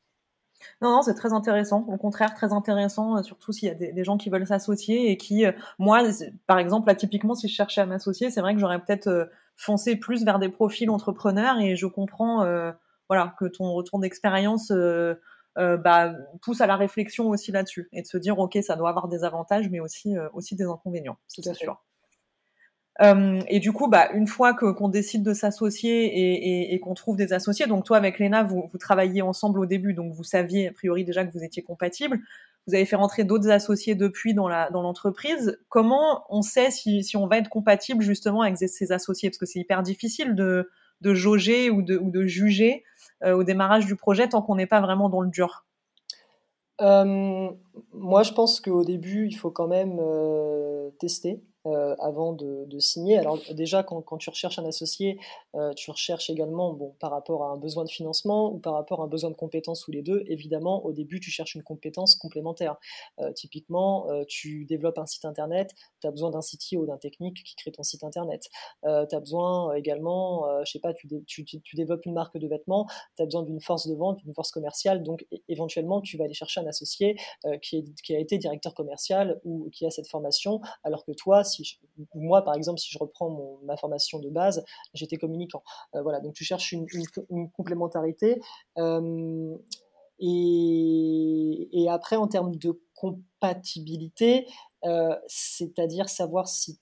Non, 0.82 0.92
non, 0.92 1.02
c'est 1.02 1.14
très 1.14 1.34
intéressant. 1.34 1.86
Au 1.88 1.98
contraire, 1.98 2.34
très 2.34 2.54
intéressant, 2.54 3.18
euh, 3.18 3.24
surtout 3.24 3.52
s'il 3.52 3.68
y 3.68 3.72
a 3.72 3.76
des, 3.76 4.04
gens 4.04 4.18
qui 4.18 4.30
veulent 4.30 4.48
s'associer 4.48 5.12
et 5.12 5.18
qui, 5.18 5.46
euh, 5.46 5.52
moi, 5.80 6.02
par 6.46 6.60
exemple, 6.60 6.88
là, 6.88 6.96
typiquement, 6.96 7.36
si 7.36 7.48
je 7.48 7.56
cherchais 7.56 7.82
à 7.82 7.86
m'associer, 7.86 8.30
c'est 8.30 8.42
vrai 8.42 8.54
que 8.54 8.60
j'aurais 8.60 8.80
peut-être 8.80 9.08
euh, 9.08 9.26
foncé 9.56 9.96
plus 9.96 10.24
vers 10.24 10.40
des 10.40 10.50
profils 10.50 10.90
entrepreneurs 10.90 11.60
et 11.60 11.76
je 11.76 11.88
comprends, 11.88 12.46
voilà, 13.10 13.34
que 13.40 13.46
ton 13.46 13.74
retour 13.74 14.00
d'expérience 14.00 14.72
bah, 15.56 16.14
pousse 16.44 16.62
à 16.62 16.68
la 16.68 16.76
réflexion 16.76 17.30
aussi 17.30 17.52
là-dessus 17.52 17.90
et 17.92 18.04
de 18.04 18.08
se 18.08 18.20
dire, 18.20 18.38
ok, 18.38 18.60
ça 18.62 18.76
doit 18.76 18.90
avoir 18.90 19.08
des 19.08 19.24
avantages, 19.24 19.68
mais 19.72 19.80
aussi, 19.80 20.16
aussi 20.34 20.56
des 20.56 20.66
inconvénients, 20.66 21.18
c'est 21.28 21.56
sûr. 21.56 21.82
Euh, 23.02 23.40
et 23.48 23.60
du 23.60 23.72
coup, 23.72 23.88
bah, 23.88 24.10
une 24.14 24.28
fois 24.28 24.54
que 24.54 24.72
qu'on 24.72 24.90
décide 24.90 25.24
de 25.24 25.34
s'associer 25.34 26.74
et, 26.74 26.80
qu'on 26.80 26.96
trouve 26.96 27.16
des 27.16 27.34
associés, 27.34 27.68
donc 27.68 27.86
toi 27.86 27.98
avec 27.98 28.18
Léna, 28.20 28.44
vous, 28.44 28.70
vous 28.72 28.78
travailliez 28.78 29.22
ensemble 29.22 29.60
au 29.60 29.66
début, 29.66 29.94
donc 29.94 30.14
vous 30.14 30.24
saviez 30.24 30.70
a 30.70 30.72
priori 30.72 31.04
déjà 31.04 31.26
que 31.26 31.32
vous 31.32 31.44
étiez 31.44 31.62
compatibles. 31.62 32.20
Vous 32.66 32.76
avez 32.76 32.86
fait 32.86 32.96
rentrer 32.96 33.24
d'autres 33.24 33.50
associés 33.50 33.96
depuis 33.96 34.34
dans 34.34 34.48
la 34.48 34.70
dans 34.72 34.82
l'entreprise. 34.82 35.60
Comment 35.70 36.26
on 36.30 36.42
sait 36.42 36.72
si, 36.72 37.04
si 37.04 37.16
on 37.16 37.28
va 37.28 37.38
être 37.38 37.50
compatible 37.50 38.04
justement 38.04 38.42
avec 38.42 38.58
ces 38.58 38.92
associés? 38.92 39.30
Parce 39.30 39.38
que 39.38 39.46
c'est 39.46 39.60
hyper 39.60 39.84
difficile 39.84 40.36
de, 40.36 40.70
de 41.02 41.14
jauger 41.14 41.70
ou 41.70 41.82
de, 41.82 42.00
de 42.04 42.26
juger 42.26 42.84
euh, 43.24 43.34
au 43.34 43.44
démarrage 43.44 43.86
du 43.86 43.96
projet 43.96 44.28
tant 44.28 44.42
qu'on 44.42 44.56
n'est 44.56 44.68
pas 44.68 44.82
vraiment 44.82 45.08
dans 45.08 45.22
le 45.22 45.30
dur. 45.30 45.66
Euh, 46.82 47.50
moi, 47.94 48.24
je 48.24 48.34
pense 48.34 48.60
qu'au 48.60 48.84
début, 48.84 49.28
il 49.28 49.36
faut 49.36 49.50
quand 49.52 49.68
même 49.68 50.00
tester. 51.00 51.42
Euh, 51.68 51.96
avant 52.00 52.34
de, 52.34 52.80
signer. 52.80 53.18
Alors 53.18 53.40
déjà, 53.52 53.82
quand, 53.82 54.18
tu 54.18 54.30
recherches 54.30 54.60
un 54.60 54.66
associé, 54.66 55.20
euh, 55.56 55.74
tu 55.74 55.90
recherches 55.90 56.30
également, 56.30 56.74
bon, 56.74 56.94
par 57.00 57.10
rapport 57.10 57.44
à 57.44 57.48
un 57.50 57.58
besoin 57.58 57.84
de 57.84 57.90
financement 57.90 58.54
ou 58.54 58.60
par 58.60 58.74
rapport 58.74 59.02
à 59.02 59.06
un 59.06 59.08
besoin 59.08 59.32
de 59.32 59.36
compétences 59.36 59.88
ou 59.88 59.92
les 59.92 60.04
deux, 60.04 60.24
évidemment, 60.28 60.86
au 60.86 60.92
début, 60.92 61.20
tu 61.20 61.32
cherches 61.32 61.56
une 61.56 61.64
compétence 61.64 62.16
complémentaire. 62.16 62.76
Euh, 63.20 63.34
typiquement, 63.34 64.08
tu 64.28 64.66
développes 64.66 65.00
un 65.00 65.08
site 65.08 65.26
internet, 65.26 65.74
tu 66.02 66.08
as 66.08 66.12
besoin 66.12 66.30
d'un 66.30 66.42
CTO, 66.42 66.86
d'un 66.86 66.98
technique 66.98 67.44
qui 67.44 67.56
crée 67.56 67.72
ton 67.72 67.84
site 67.84 68.04
internet. 68.04 68.48
tu 68.84 68.90
as 68.90 69.20
besoin 69.20 69.74
également, 69.74 70.46
je 70.64 70.72
sais 70.72 70.80
pas, 70.80 70.94
tu, 70.94 71.08
développes 71.74 72.06
une 72.06 72.14
marque 72.14 72.38
de 72.38 72.48
vêtements, 72.48 72.86
tu 73.16 73.24
as 73.24 73.26
besoin 73.26 73.44
d'une 73.44 73.62
force 73.62 73.88
de 73.88 73.96
vente, 73.96 74.20
d'une 74.20 74.34
force 74.34 74.52
commerciale, 74.52 75.04
donc 75.04 75.26
éventuellement, 75.48 76.02
tu 76.02 76.18
vas 76.18 76.26
aller 76.26 76.34
chercher 76.34 76.62
un 76.62 76.68
associé 76.68 77.18
qui, 77.62 77.94
qui 78.04 78.16
a 78.16 78.20
été 78.20 78.38
directeur 78.38 78.74
commercial 78.74 79.40
ou 79.44 79.70
qui 79.72 79.86
a 79.86 79.90
cette 79.90 80.08
formation, 80.08 80.62
alors 80.84 81.04
que 81.04 81.12
toi, 81.12 81.44
si 81.44 81.57
moi, 82.14 82.44
par 82.44 82.56
exemple, 82.56 82.80
si 82.80 82.92
je 82.92 82.98
reprends 82.98 83.60
ma 83.64 83.78
formation 83.78 84.20
de 84.20 84.30
base, 84.30 84.64
j'étais 84.94 85.18
communicant. 85.18 85.64
Euh, 85.96 86.02
voilà, 86.02 86.20
donc 86.20 86.34
tu 86.34 86.44
cherches 86.44 86.72
une, 86.72 86.88
complémentarité. 87.56 88.40
Euh, 88.78 89.58
et, 90.20 91.88
après, 91.90 92.16
en 92.16 92.28
termes 92.28 92.56
de 92.56 92.82
compatibilité, 92.96 94.48
euh, 94.86 95.16
c'est-à-dire 95.28 96.10
savoir 96.10 96.48
si 96.48 96.80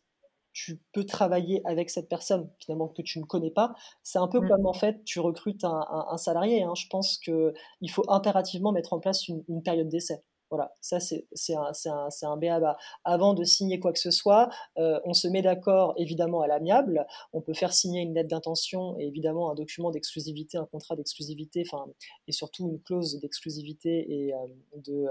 tu 0.53 0.82
peux 0.94 1.03
travailler 1.03 1.62
avec 1.65 1.89
cette 1.89 2.08
personne 2.08 2.50
finalement 2.60 2.88
que 2.88 3.01
tu 3.01 3.20
ne 3.20 3.25
connais 3.25 3.51
pas. 3.51 3.75
C'est 4.03 4.20
un 4.20 4.29
peu 4.29 4.39
mmh. 4.39 4.48
comme 4.48 4.65
en 4.65 4.74
fait 4.74 5.03
tu 5.03 5.20
recrutes 5.20 5.65
un, 5.65 6.17
salarié. 6.17 6.63
Hein. 6.63 6.74
Je 6.77 6.88
pense 6.89 7.17
qu'il 7.17 7.91
faut 7.91 8.10
impérativement 8.10 8.72
mettre 8.72 8.94
en 8.94 9.00
place 9.01 9.27
une 9.27 9.63
période 9.63 9.89
d'essai. 9.89 10.24
Voilà, 10.56 10.74
ça 10.80 11.02
c'est 11.02 11.26
un, 11.54 11.72
un, 11.86 12.10
un 12.22 12.38
BABA. 12.38 12.78
Avant 13.04 13.34
de 13.34 13.44
signer 13.44 13.78
quoi 13.82 13.92
que 13.92 14.00
ce 14.00 14.10
soit, 14.10 14.50
euh, 14.78 15.02
on 15.04 15.14
se 15.14 15.28
met 15.28 15.42
d'accord 15.42 15.94
évidemment 15.98 16.40
à 16.40 16.48
l'amiable. 16.48 17.06
On 17.34 17.42
peut 17.42 17.54
faire 17.54 17.74
signer 17.74 18.02
une 18.02 18.14
lettre 18.14 18.30
d'intention 18.30 18.98
et 18.98 19.06
évidemment 19.06 19.52
un 19.52 19.54
document 19.54 19.92
d'exclusivité, 19.92 20.58
un 20.58 20.66
contrat 20.66 20.96
d'exclusivité, 20.96 21.66
enfin 21.68 21.92
et 22.30 22.32
surtout 22.32 22.70
une 22.70 22.80
clause 22.82 23.20
d'exclusivité 23.20 24.28
et 24.28 24.34
euh, 24.34 25.10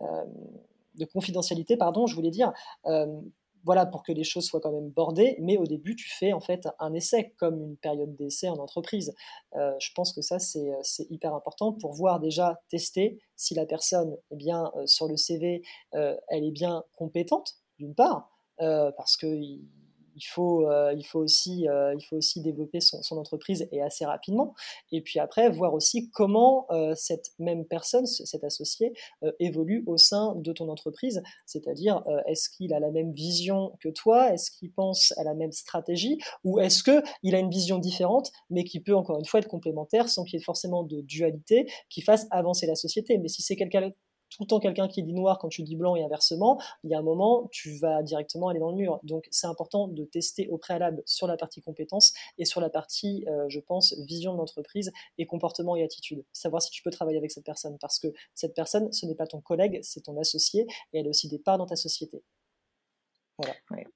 euh, 0.00 0.24
de 0.94 1.04
confidentialité, 1.04 1.76
pardon, 1.76 2.06
je 2.06 2.14
voulais 2.14 2.30
dire 2.30 2.54
voilà, 3.66 3.84
pour 3.84 4.04
que 4.04 4.12
les 4.12 4.22
choses 4.22 4.46
soient 4.46 4.60
quand 4.60 4.70
même 4.70 4.90
bordées, 4.90 5.36
mais 5.40 5.58
au 5.58 5.64
début, 5.64 5.96
tu 5.96 6.08
fais 6.08 6.32
en 6.32 6.40
fait 6.40 6.68
un 6.78 6.94
essai, 6.94 7.34
comme 7.36 7.60
une 7.60 7.76
période 7.76 8.14
d'essai 8.14 8.48
en 8.48 8.58
entreprise. 8.58 9.12
Euh, 9.56 9.74
je 9.80 9.90
pense 9.92 10.12
que 10.12 10.22
ça, 10.22 10.38
c'est 10.38 11.10
hyper 11.10 11.34
important 11.34 11.72
pour 11.72 11.92
voir 11.92 12.20
déjà, 12.20 12.60
tester 12.68 13.18
si 13.34 13.54
la 13.54 13.66
personne, 13.66 14.16
eh 14.30 14.36
bien, 14.36 14.70
euh, 14.76 14.86
sur 14.86 15.08
le 15.08 15.16
CV, 15.16 15.62
euh, 15.94 16.16
elle 16.28 16.44
est 16.44 16.52
bien 16.52 16.84
compétente, 16.96 17.56
d'une 17.78 17.94
part, 17.94 18.30
parce 18.58 19.16
que 19.16 19.26
faut, 20.24 20.68
euh, 20.68 20.94
il 20.96 21.04
faut, 21.04 21.18
aussi, 21.18 21.68
euh, 21.68 21.94
il 21.94 22.04
faut 22.04 22.16
aussi 22.16 22.40
développer 22.40 22.80
son, 22.80 23.16
entreprise 23.16 23.68
et 23.72 23.82
assez 23.82 24.04
rapidement. 24.04 24.54
Et 24.92 25.00
puis 25.00 25.18
après, 25.18 25.48
voir 25.50 25.74
aussi 25.74 26.10
comment 26.10 26.66
euh, 26.70 26.94
cette 26.94 27.30
même 27.38 27.64
personne, 27.64 28.06
cet 28.06 28.44
associé, 28.44 28.92
évolue 29.38 29.82
au 29.86 29.96
sein 29.96 30.34
de 30.36 30.52
ton 30.52 30.68
entreprise. 30.68 31.22
C'est-à-dire, 31.46 32.02
est-ce 32.26 32.48
qu'il 32.50 32.74
a 32.74 32.80
la 32.80 32.90
même 32.90 33.12
vision 33.12 33.72
que 33.80 33.88
toi? 33.88 34.32
Est-ce 34.32 34.50
qu'il 34.50 34.72
pense 34.72 35.12
à 35.18 35.24
la 35.24 35.34
même 35.34 35.52
stratégie? 35.52 36.18
Ou 36.44 36.58
est-ce 36.58 36.82
qu'il 36.82 37.34
a 37.34 37.38
une 37.38 37.50
vision 37.50 37.78
différente, 37.78 38.30
mais 38.50 38.64
qui 38.64 38.80
peut 38.80 38.94
encore 38.94 39.18
une 39.18 39.24
fois 39.24 39.40
être 39.40 39.48
complémentaire 39.48 40.08
sans 40.08 40.24
qu'il 40.24 40.38
y 40.38 40.42
ait 40.42 40.44
forcément 40.44 40.82
de 40.82 41.00
dualité 41.00 41.70
qui 41.88 42.02
fasse 42.02 42.26
avancer 42.30 42.66
la 42.66 42.74
société? 42.74 43.18
Mais 43.18 43.28
si 43.28 43.42
c'est 43.42 43.56
quelqu'un 43.56 43.92
tout 44.30 44.42
le 44.42 44.46
temps 44.46 44.60
quelqu'un 44.60 44.88
qui 44.88 45.02
dit 45.02 45.14
noir 45.14 45.38
quand 45.38 45.48
tu 45.48 45.62
dis 45.62 45.76
blanc 45.76 45.96
et 45.96 46.04
inversement, 46.04 46.60
il 46.84 46.90
y 46.90 46.94
a 46.94 46.98
un 46.98 47.02
moment, 47.02 47.48
tu 47.52 47.76
vas 47.78 48.02
directement 48.02 48.48
aller 48.48 48.60
dans 48.60 48.70
le 48.70 48.76
mur. 48.76 49.00
Donc 49.02 49.26
c'est 49.30 49.46
important 49.46 49.88
de 49.88 50.04
tester 50.04 50.48
au 50.48 50.58
préalable 50.58 51.02
sur 51.06 51.26
la 51.26 51.36
partie 51.36 51.62
compétences 51.62 52.12
et 52.38 52.44
sur 52.44 52.60
la 52.60 52.70
partie, 52.70 53.24
euh, 53.28 53.46
je 53.48 53.60
pense, 53.60 53.94
vision 54.06 54.32
de 54.32 54.38
l'entreprise 54.38 54.92
et 55.18 55.26
comportement 55.26 55.76
et 55.76 55.82
attitude. 55.82 56.24
Savoir 56.32 56.62
si 56.62 56.70
tu 56.70 56.82
peux 56.82 56.90
travailler 56.90 57.18
avec 57.18 57.30
cette 57.30 57.44
personne 57.44 57.76
parce 57.80 57.98
que 57.98 58.08
cette 58.34 58.54
personne, 58.54 58.92
ce 58.92 59.06
n'est 59.06 59.14
pas 59.14 59.26
ton 59.26 59.40
collègue, 59.40 59.80
c'est 59.82 60.02
ton 60.02 60.18
associé 60.20 60.66
et 60.92 61.00
elle 61.00 61.06
a 61.06 61.10
aussi 61.10 61.28
des 61.28 61.38
parts 61.38 61.58
dans 61.58 61.66
ta 61.66 61.76
société. 61.76 62.22
Voilà. 63.38 63.52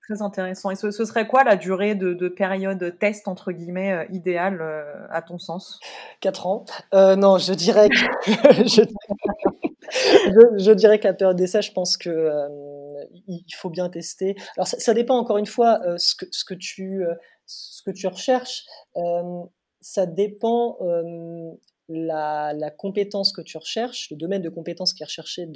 très 0.07 0.21
intéressant. 0.21 0.71
Et 0.71 0.77
ce, 0.77 0.91
serait 0.91 1.27
quoi 1.27 1.45
la 1.45 1.57
durée 1.57 1.95
de, 1.95 2.29
période 2.29 2.99
test, 2.99 3.27
entre 3.27 3.53
guillemets, 3.53 3.93
euh, 3.93 4.05
idéale 4.11 4.61
euh, 4.61 5.07
à 5.11 5.23
ton 5.23 5.39
sens? 5.39 5.81
Quatre 6.21 6.47
ans. 6.47 6.67
non, 6.93 7.39
je 7.39 7.55
dirais 7.55 7.89
que... 7.89 7.97
je 8.67 8.83
je, 9.91 10.73
dirais 10.73 10.99
qu'à 10.99 11.13
période 11.13 11.37
d'essai, 11.37 11.63
je 11.63 11.73
pense 11.73 11.97
que 11.97 12.11
euh, 12.11 13.05
il 13.29 13.55
faut 13.55 13.71
bien 13.71 13.89
tester. 13.89 14.37
Alors 14.57 14.67
ça, 14.67 14.95
dépend 14.95 15.19
encore 15.19 15.39
une 15.39 15.47
fois 15.47 15.81
euh, 15.85 15.97
ce, 15.99 16.15
que, 16.15 16.25
que 16.25 16.55
euh, 16.83 17.15
que 17.85 17.91
tu 17.91 18.07
recherches. 18.07 18.65
ça 19.81 20.07
dépend 20.07 20.79
la, 21.93 22.53
la, 22.53 22.71
compétence 22.71 23.33
que 23.33 23.41
tu 23.41 23.59
recherches, 23.59 24.11
le 24.11 24.17
domaine 24.17 24.43
de 24.43 24.49
compétence 24.49 24.95
qui 24.95 25.03
est 25.03 25.07
recherché 25.07 25.49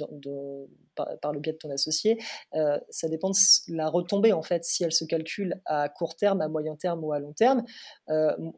par, 0.95 1.31
le 1.31 1.39
biais 1.39 1.53
de 1.53 1.57
ton 1.57 1.69
associé, 1.69 2.17
ça 2.51 3.07
dépend 3.07 3.29
de 3.29 3.35
la 3.69 3.87
retombée 3.87 4.33
en 4.33 4.41
fait, 4.41 4.65
si 4.65 4.83
elle 4.83 4.91
se 4.91 5.05
calcule 5.05 5.61
à 5.65 5.87
court 5.87 6.17
terme, 6.17 6.41
à 6.41 6.49
moyen 6.49 6.75
terme 6.75 7.05
ou 7.05 7.13
à 7.13 7.19
long 7.19 7.31
terme. 7.31 7.63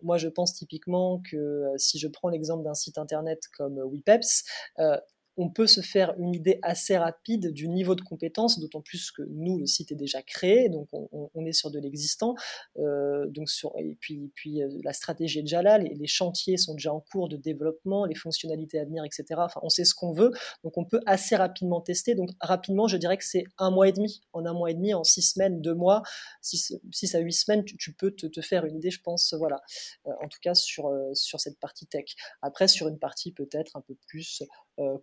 moi, 0.02 0.18
je 0.18 0.30
pense 0.30 0.54
typiquement 0.54 1.22
que 1.30 1.68
si 1.78 2.00
je 2.00 2.08
prends 2.08 2.30
l'exemple 2.30 2.64
d'un 2.64 2.74
site 2.74 2.98
internet 2.98 3.44
comme 3.56 3.80
WePeps, 3.80 4.44
on 5.38 5.50
peut 5.50 5.68
se 5.68 5.82
faire 5.82 6.16
une 6.18 6.34
idée 6.34 6.60
assez 6.64 6.98
rapide 6.98 7.52
du 7.54 7.70
niveau 7.70 7.94
de 7.94 8.02
compétence, 8.02 8.60
d'autant 8.60 8.82
plus 8.82 9.12
que 9.12 9.22
nous, 9.30 9.60
le 9.60 9.68
site 9.68 9.92
est 9.92 9.96
déjà 9.96 10.24
créé, 10.24 10.68
donc 10.70 10.88
on, 10.92 11.46
est 11.46 11.54
sur 11.54 11.70
de 11.70 11.80
l'existant. 11.80 12.36
Euh, 12.80 13.32
et 13.78 13.96
puis, 14.00 14.32
puis 14.34 14.64
euh, 14.64 14.70
la 14.84 14.94
stratégie 14.94 15.40
est 15.40 15.44
déjà 15.44 15.62
là, 15.62 15.78
les, 15.78 16.08
chantiers 16.08 16.58
sont 16.58 16.74
déjà 16.74 16.92
en 16.92 17.02
cours 17.02 17.30
de 17.30 17.38
développement, 17.38 18.06
les 18.06 18.16
fonctionnalités 18.16 18.80
à 18.80 18.86
venir, 18.86 19.04
etc. 19.04 19.26
Enfin, 19.38 19.60
on 19.62 19.70
sait 19.70 19.86
ce 19.86 19.94
qu'on 19.94 20.12
veut, 20.12 20.32
donc 20.64 20.78
on 20.78 20.86
peut 20.86 21.02
assez 21.06 21.36
rapidement 21.36 21.82
tester. 21.82 22.16
Donc 22.16 22.30
rapidement, 22.42 22.88
je 22.88 22.98
dirais 22.98 23.18
que 23.18 23.26
c'est 23.26 23.44
un 23.60 23.70
mois 23.70 23.88
et 23.88 23.92
demi. 23.92 24.22
En 24.34 24.46
un 24.46 24.54
mois 24.54 24.72
et 24.72 24.74
demi, 24.74 24.94
en 24.94 25.04
six 25.04 25.22
semaines, 25.22 25.62
deux 25.62 25.76
mois, 25.76 26.02
six, 26.42 26.74
à 27.14 27.20
huit 27.20 27.34
semaines, 27.34 27.64
tu, 27.64 27.94
peux 27.94 28.12
te, 28.12 28.42
faire 28.42 28.66
une 28.66 28.78
idée, 28.78 28.90
je 28.90 29.02
pense, 29.02 29.34
voilà. 29.34 29.62
Euh, 30.08 30.12
en 30.24 30.28
tout 30.28 30.40
cas 30.42 30.56
sur, 30.56 30.92
sur 31.14 31.40
cette 31.40 31.60
partie 31.60 31.86
tech. 31.86 32.06
Après, 32.42 32.68
sur 32.68 32.88
une 32.88 32.98
partie 32.98 33.32
peut-être 33.32 33.76
un 33.76 33.82
peu 33.82 33.96
plus 34.08 34.42
euh, 34.80 34.98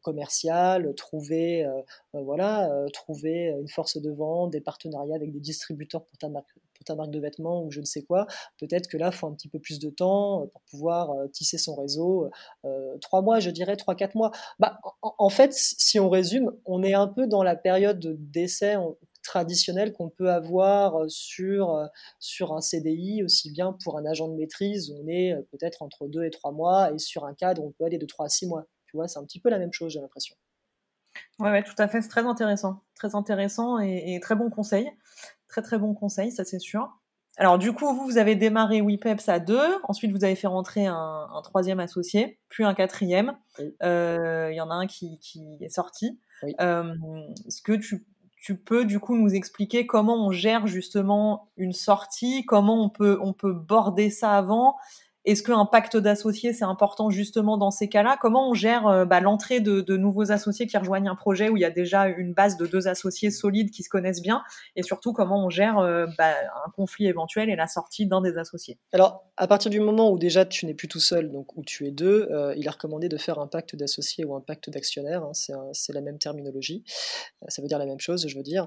trouver, 0.96 1.64
euh, 1.64 1.70
euh, 2.14 2.22
voilà, 2.22 2.70
trouver 2.92 3.54
une 3.60 3.68
force 3.68 4.00
de 4.00 4.10
vente, 4.10 4.50
des 4.50 4.60
partenariats 4.60 5.16
avec 5.16 5.32
des 5.32 5.40
distributeurs 5.40 6.04
pour 6.04 6.18
ta 6.18 6.28
marque, 6.28 6.48
ta 6.84 6.94
marque 6.94 7.10
de 7.10 7.20
vêtements 7.20 7.64
ou 7.64 7.70
je 7.70 7.80
ne 7.80 7.84
sais 7.84 8.02
quoi. 8.02 8.26
Peut-être 8.58 8.88
que 8.88 8.96
là, 8.96 9.10
il 9.12 9.16
faut 9.16 9.26
un 9.26 9.32
petit 9.32 9.48
peu 9.48 9.58
plus 9.58 9.78
de 9.78 9.90
temps 9.90 10.46
pour 10.52 10.60
pouvoir 10.62 11.14
tisser 11.32 11.58
son 11.58 11.74
réseau. 11.74 12.30
trois 13.00 13.22
mois, 13.22 13.40
je 13.40 13.50
dirais, 13.50 13.76
trois, 13.76 13.94
quatre 13.94 14.14
mois. 14.14 14.30
Bah, 14.58 14.78
en, 15.02 15.28
fait, 15.30 15.52
si 15.54 15.98
on 15.98 16.10
résume, 16.10 16.52
on 16.66 16.82
est 16.82 16.94
un 16.94 17.08
peu 17.08 17.26
dans 17.26 17.42
la 17.42 17.56
période 17.56 18.00
d'essai 18.30 18.76
traditionnel 19.22 19.94
qu'on 19.94 20.10
peut 20.10 20.30
avoir 20.30 21.08
sur, 21.08 21.88
sur 22.18 22.52
un 22.52 22.60
CDI, 22.60 23.22
aussi 23.22 23.50
bien 23.50 23.74
pour 23.82 23.96
un 23.96 24.04
agent 24.04 24.28
de 24.28 24.34
maîtrise, 24.34 24.94
on 25.02 25.08
est 25.08 25.34
peut-être 25.50 25.80
entre 25.80 26.06
deux 26.06 26.24
et 26.24 26.30
trois 26.30 26.52
mois, 26.52 26.92
et 26.92 26.98
sur 26.98 27.24
un 27.24 27.32
cadre, 27.32 27.64
on 27.64 27.70
peut 27.70 27.84
aller 27.84 27.96
de 27.96 28.04
trois 28.04 28.26
à 28.26 28.28
six 28.28 28.46
mois 28.46 28.66
c'est 29.06 29.18
un 29.18 29.24
petit 29.24 29.40
peu 29.40 29.50
la 29.50 29.58
même 29.58 29.72
chose, 29.72 29.92
j'ai 29.92 30.00
l'impression. 30.00 30.36
Ouais, 31.38 31.50
ouais, 31.50 31.62
tout 31.62 31.74
à 31.78 31.88
fait. 31.88 32.02
C'est 32.02 32.08
très 32.08 32.26
intéressant. 32.26 32.82
Très 32.94 33.14
intéressant 33.14 33.78
et, 33.78 34.18
très 34.22 34.34
bon 34.34 34.50
conseil. 34.50 34.90
Très, 35.48 35.62
très 35.62 35.78
bon 35.78 35.94
conseil, 35.94 36.32
ça 36.32 36.44
c'est 36.44 36.58
sûr. 36.58 36.88
Alors, 37.36 37.58
du 37.58 37.72
coup, 37.72 37.92
vous, 37.92 38.04
vous 38.04 38.18
avez 38.18 38.36
démarré 38.36 38.80
WePeps 38.80 39.28
à 39.28 39.40
deux. 39.40 39.78
Ensuite, 39.84 40.12
vous 40.12 40.24
avez 40.24 40.36
fait 40.36 40.46
rentrer 40.46 40.86
un, 40.86 41.28
troisième 41.42 41.80
associé, 41.80 42.38
puis 42.48 42.64
un 42.64 42.74
quatrième. 42.74 43.36
Euh, 43.82 44.48
il 44.52 44.56
y 44.56 44.60
en 44.60 44.70
a 44.70 44.74
un 44.74 44.86
qui, 44.86 45.18
est 45.60 45.68
sorti. 45.68 46.20
Euh, 46.60 46.94
est-ce 47.46 47.60
que 47.60 47.72
tu, 47.72 48.06
tu, 48.36 48.56
peux, 48.56 48.84
du 48.84 49.00
coup, 49.00 49.16
nous 49.16 49.34
expliquer 49.34 49.84
comment 49.84 50.26
on 50.26 50.30
gère 50.30 50.68
justement 50.68 51.50
une 51.56 51.72
sortie, 51.72 52.44
comment 52.44 52.80
on 52.80 52.88
peut, 52.88 53.18
on 53.20 53.32
peut 53.32 53.52
border 53.52 54.10
ça 54.10 54.36
avant 54.36 54.76
est-ce 55.24 55.42
qu'un 55.42 55.64
pacte 55.64 55.96
d'associés, 55.96 56.52
c'est 56.52 56.64
important 56.64 57.08
justement 57.08 57.56
dans 57.56 57.70
ces 57.70 57.88
cas-là? 57.88 58.18
Comment 58.20 58.50
on 58.50 58.54
gère 58.54 58.86
euh, 58.86 59.04
bah, 59.06 59.20
l'entrée 59.20 59.60
de, 59.60 59.96
nouveaux 59.96 60.30
associés 60.30 60.66
qui 60.66 60.76
rejoignent 60.76 61.08
un 61.08 61.14
projet 61.14 61.48
où 61.48 61.56
il 61.56 61.60
y 61.60 61.64
a 61.64 61.70
déjà 61.70 62.08
une 62.08 62.34
base 62.34 62.58
de 62.58 62.66
deux 62.66 62.88
associés 62.88 63.30
solides 63.30 63.70
qui 63.70 63.82
se 63.82 63.88
connaissent 63.88 64.20
bien? 64.20 64.42
Et 64.76 64.82
surtout, 64.82 65.14
comment 65.14 65.46
on 65.46 65.48
gère 65.48 65.78
euh, 65.78 66.06
bah, 66.18 66.34
un 66.66 66.70
conflit 66.72 67.06
éventuel 67.06 67.48
et 67.48 67.56
la 67.56 67.66
sortie 67.66 68.06
d'un 68.06 68.20
des 68.20 68.36
associés? 68.36 68.78
Alors, 68.92 69.24
à 69.38 69.46
partir 69.46 69.70
du 69.70 69.80
moment 69.80 70.10
où 70.10 70.18
déjà 70.18 70.44
tu 70.44 70.66
n'es 70.66 70.74
plus 70.74 70.88
tout 70.88 71.00
seul, 71.00 71.30
donc 71.32 71.56
où 71.56 71.62
tu 71.64 71.86
es 71.86 71.90
deux, 71.90 72.28
euh, 72.30 72.54
il 72.56 72.66
est 72.66 72.70
recommandé 72.70 73.08
de 73.08 73.16
faire 73.16 73.38
un 73.38 73.46
pacte 73.46 73.76
d'associés 73.76 74.26
ou 74.26 74.34
un 74.34 74.42
pacte 74.42 74.68
d'actionnaires. 74.68 75.22
Hein, 75.22 75.32
c'est 75.72 75.92
la 75.94 76.02
même 76.02 76.18
terminologie. 76.18 76.84
ça 77.48 77.62
veut 77.62 77.68
dire 77.68 77.78
la 77.78 77.86
même 77.86 78.00
chose, 78.00 78.26
je 78.28 78.36
veux 78.36 78.42
dire. 78.42 78.66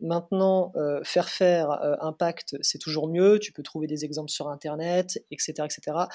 maintenant, 0.00 0.72
faire 1.04 1.28
faire 1.28 1.70
un 2.00 2.12
pacte, 2.12 2.56
c'est 2.60 2.78
toujours 2.78 3.08
mieux. 3.08 3.38
Tu 3.38 3.52
peux 3.52 3.62
trouver 3.62 3.86
des 3.86 4.04
exemples 4.04 4.30
sur 4.30 4.48
Internet, 4.48 5.18
etc. 5.30 5.54
etc 5.64 5.75
etc 5.78 6.06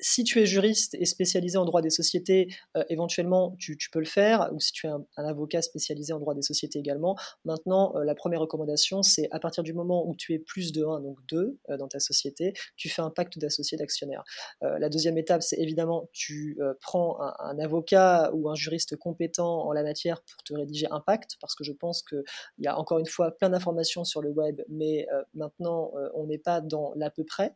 si 0.00 0.24
tu 0.24 0.40
es 0.40 0.46
juriste 0.46 0.94
et 0.94 1.04
spécialisé 1.04 1.58
en 1.58 1.64
droit 1.64 1.82
des 1.82 1.90
sociétés, 1.90 2.48
euh, 2.76 2.84
éventuellement, 2.88 3.56
tu, 3.58 3.76
peux 3.90 3.98
le 3.98 4.04
faire, 4.04 4.50
ou 4.52 4.60
si 4.60 4.72
tu 4.72 4.86
es 4.86 4.90
un, 4.90 5.04
avocat 5.16 5.62
spécialisé 5.62 6.12
en 6.12 6.20
droit 6.20 6.34
des 6.34 6.42
sociétés 6.42 6.78
également. 6.78 7.16
Maintenant, 7.44 7.96
euh, 7.96 8.04
la 8.04 8.14
première 8.14 8.40
recommandation, 8.40 9.02
c'est 9.02 9.28
à 9.30 9.40
partir 9.40 9.62
du 9.62 9.72
moment 9.72 10.08
où 10.08 10.14
tu 10.14 10.34
es 10.34 10.38
plus 10.38 10.72
de 10.72 10.84
1, 10.84 11.00
donc 11.00 11.18
2 11.28 11.58
euh, 11.70 11.76
dans 11.76 11.88
ta 11.88 11.98
société, 11.98 12.52
tu 12.76 12.88
fais 12.88 13.02
un 13.02 13.10
pacte 13.10 13.38
d'associés 13.38 13.76
d'actionnaires. 13.76 14.24
la 14.60 14.88
deuxième 14.88 15.18
étape, 15.18 15.42
c'est 15.42 15.58
évidemment, 15.58 16.08
tu 16.12 16.58
prends 16.80 17.18
un, 17.20 17.58
avocat 17.58 18.30
ou 18.32 18.48
un 18.48 18.54
juriste 18.54 18.96
compétent 18.96 19.66
en 19.66 19.72
la 19.72 19.82
matière 19.82 20.22
pour 20.22 20.42
te 20.42 20.54
rédiger 20.54 20.86
un 20.90 21.00
pacte, 21.00 21.36
parce 21.40 21.54
que 21.54 21.64
je 21.64 21.72
pense 21.72 22.02
qu'il 22.02 22.22
y 22.58 22.66
a 22.66 22.78
encore 22.78 22.98
une 22.98 23.06
fois 23.06 23.32
plein 23.32 23.50
d'informations 23.50 24.04
sur 24.04 24.22
le 24.22 24.30
web, 24.30 24.60
mais 24.68 25.06
maintenant, 25.34 25.92
on 26.14 26.26
n'est 26.26 26.38
pas 26.38 26.60
dans 26.60 26.92
l'à 26.96 27.10
peu 27.10 27.24
près. 27.24 27.54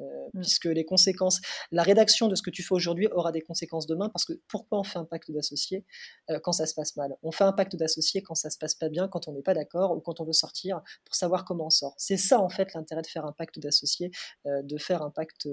Euh, 0.00 0.04
mm. 0.34 0.40
puisque 0.40 0.66
les 0.66 0.84
conséquences, 0.84 1.40
la 1.70 1.82
rédaction 1.82 2.28
de 2.28 2.34
ce 2.34 2.42
que 2.42 2.50
tu 2.50 2.62
fais 2.62 2.74
aujourd'hui 2.74 3.08
aura 3.12 3.32
des 3.32 3.40
conséquences 3.40 3.86
demain, 3.86 4.08
parce 4.08 4.24
que 4.24 4.34
pourquoi 4.48 4.80
on 4.80 4.84
fait 4.84 4.98
un 4.98 5.04
pacte 5.04 5.30
d'associés 5.30 5.84
euh, 6.30 6.38
quand 6.42 6.52
ça 6.52 6.66
se 6.66 6.74
passe 6.74 6.96
mal? 6.96 7.16
On 7.22 7.32
fait 7.32 7.44
un 7.44 7.52
pacte 7.52 7.76
d'associés 7.76 8.22
quand 8.22 8.34
ça 8.34 8.50
se 8.50 8.58
passe 8.58 8.74
pas 8.74 8.88
bien, 8.88 9.08
quand 9.08 9.28
on 9.28 9.32
n'est 9.32 9.42
pas 9.42 9.54
d'accord, 9.54 9.96
ou 9.96 10.00
quand 10.00 10.20
on 10.20 10.24
veut 10.24 10.32
sortir, 10.32 10.82
pour 11.04 11.14
savoir 11.14 11.44
comment 11.44 11.66
on 11.66 11.70
sort. 11.70 11.94
C'est 11.96 12.16
ça 12.16 12.40
en 12.40 12.48
fait 12.48 12.74
l'intérêt 12.74 13.02
de 13.02 13.06
faire 13.06 13.24
un 13.24 13.32
pacte 13.32 13.58
d'associés, 13.58 14.10
euh, 14.46 14.62
de 14.62 14.78
faire 14.78 15.02
un 15.02 15.10
pacte 15.10 15.48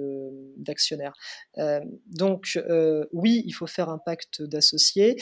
d'actionnaires. 0.58 1.14
donc 2.08 2.60
oui, 3.12 3.44
il 3.46 3.52
faut 3.52 3.68
faire 3.68 3.90
un 3.90 3.98
pacte 3.98 4.42
d'associés. 4.42 5.18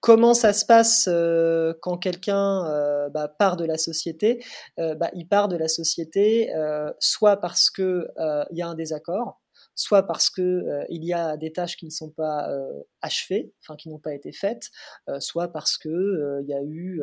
Comment 0.00 0.32
ça 0.32 0.54
se 0.54 0.64
passe 0.64 1.08
euh, 1.12 1.74
quand 1.82 1.98
quelqu'un 1.98 2.64
euh, 2.66 3.10
bah, 3.10 3.28
part 3.28 3.56
de 3.56 3.66
la 3.66 3.76
société 3.76 4.42
euh, 4.78 4.94
bah, 4.94 5.10
Il 5.14 5.28
part 5.28 5.48
de 5.48 5.56
la 5.56 5.68
société 5.68 6.50
soit 6.98 7.36
parce 7.36 7.70
qu'il 7.70 8.06
y 8.50 8.62
a 8.62 8.68
un 8.68 8.74
désaccord, 8.74 9.39
soit 9.80 10.02
parce 10.02 10.28
que 10.28 10.42
euh, 10.42 10.84
il 10.90 11.04
y 11.04 11.14
a 11.14 11.38
des 11.38 11.52
tâches 11.52 11.76
qui 11.76 11.86
ne 11.86 11.90
sont 11.90 12.10
pas 12.10 12.50
euh, 12.50 12.82
achevées, 13.00 13.54
enfin 13.62 13.76
qui 13.76 13.88
n'ont 13.88 13.98
pas 13.98 14.12
été 14.12 14.30
faites, 14.30 14.68
euh, 15.08 15.20
soit 15.20 15.48
parce 15.48 15.78
que 15.78 16.40
il 16.42 16.48
y 16.48 16.52
a 16.52 16.62
eu 16.62 17.00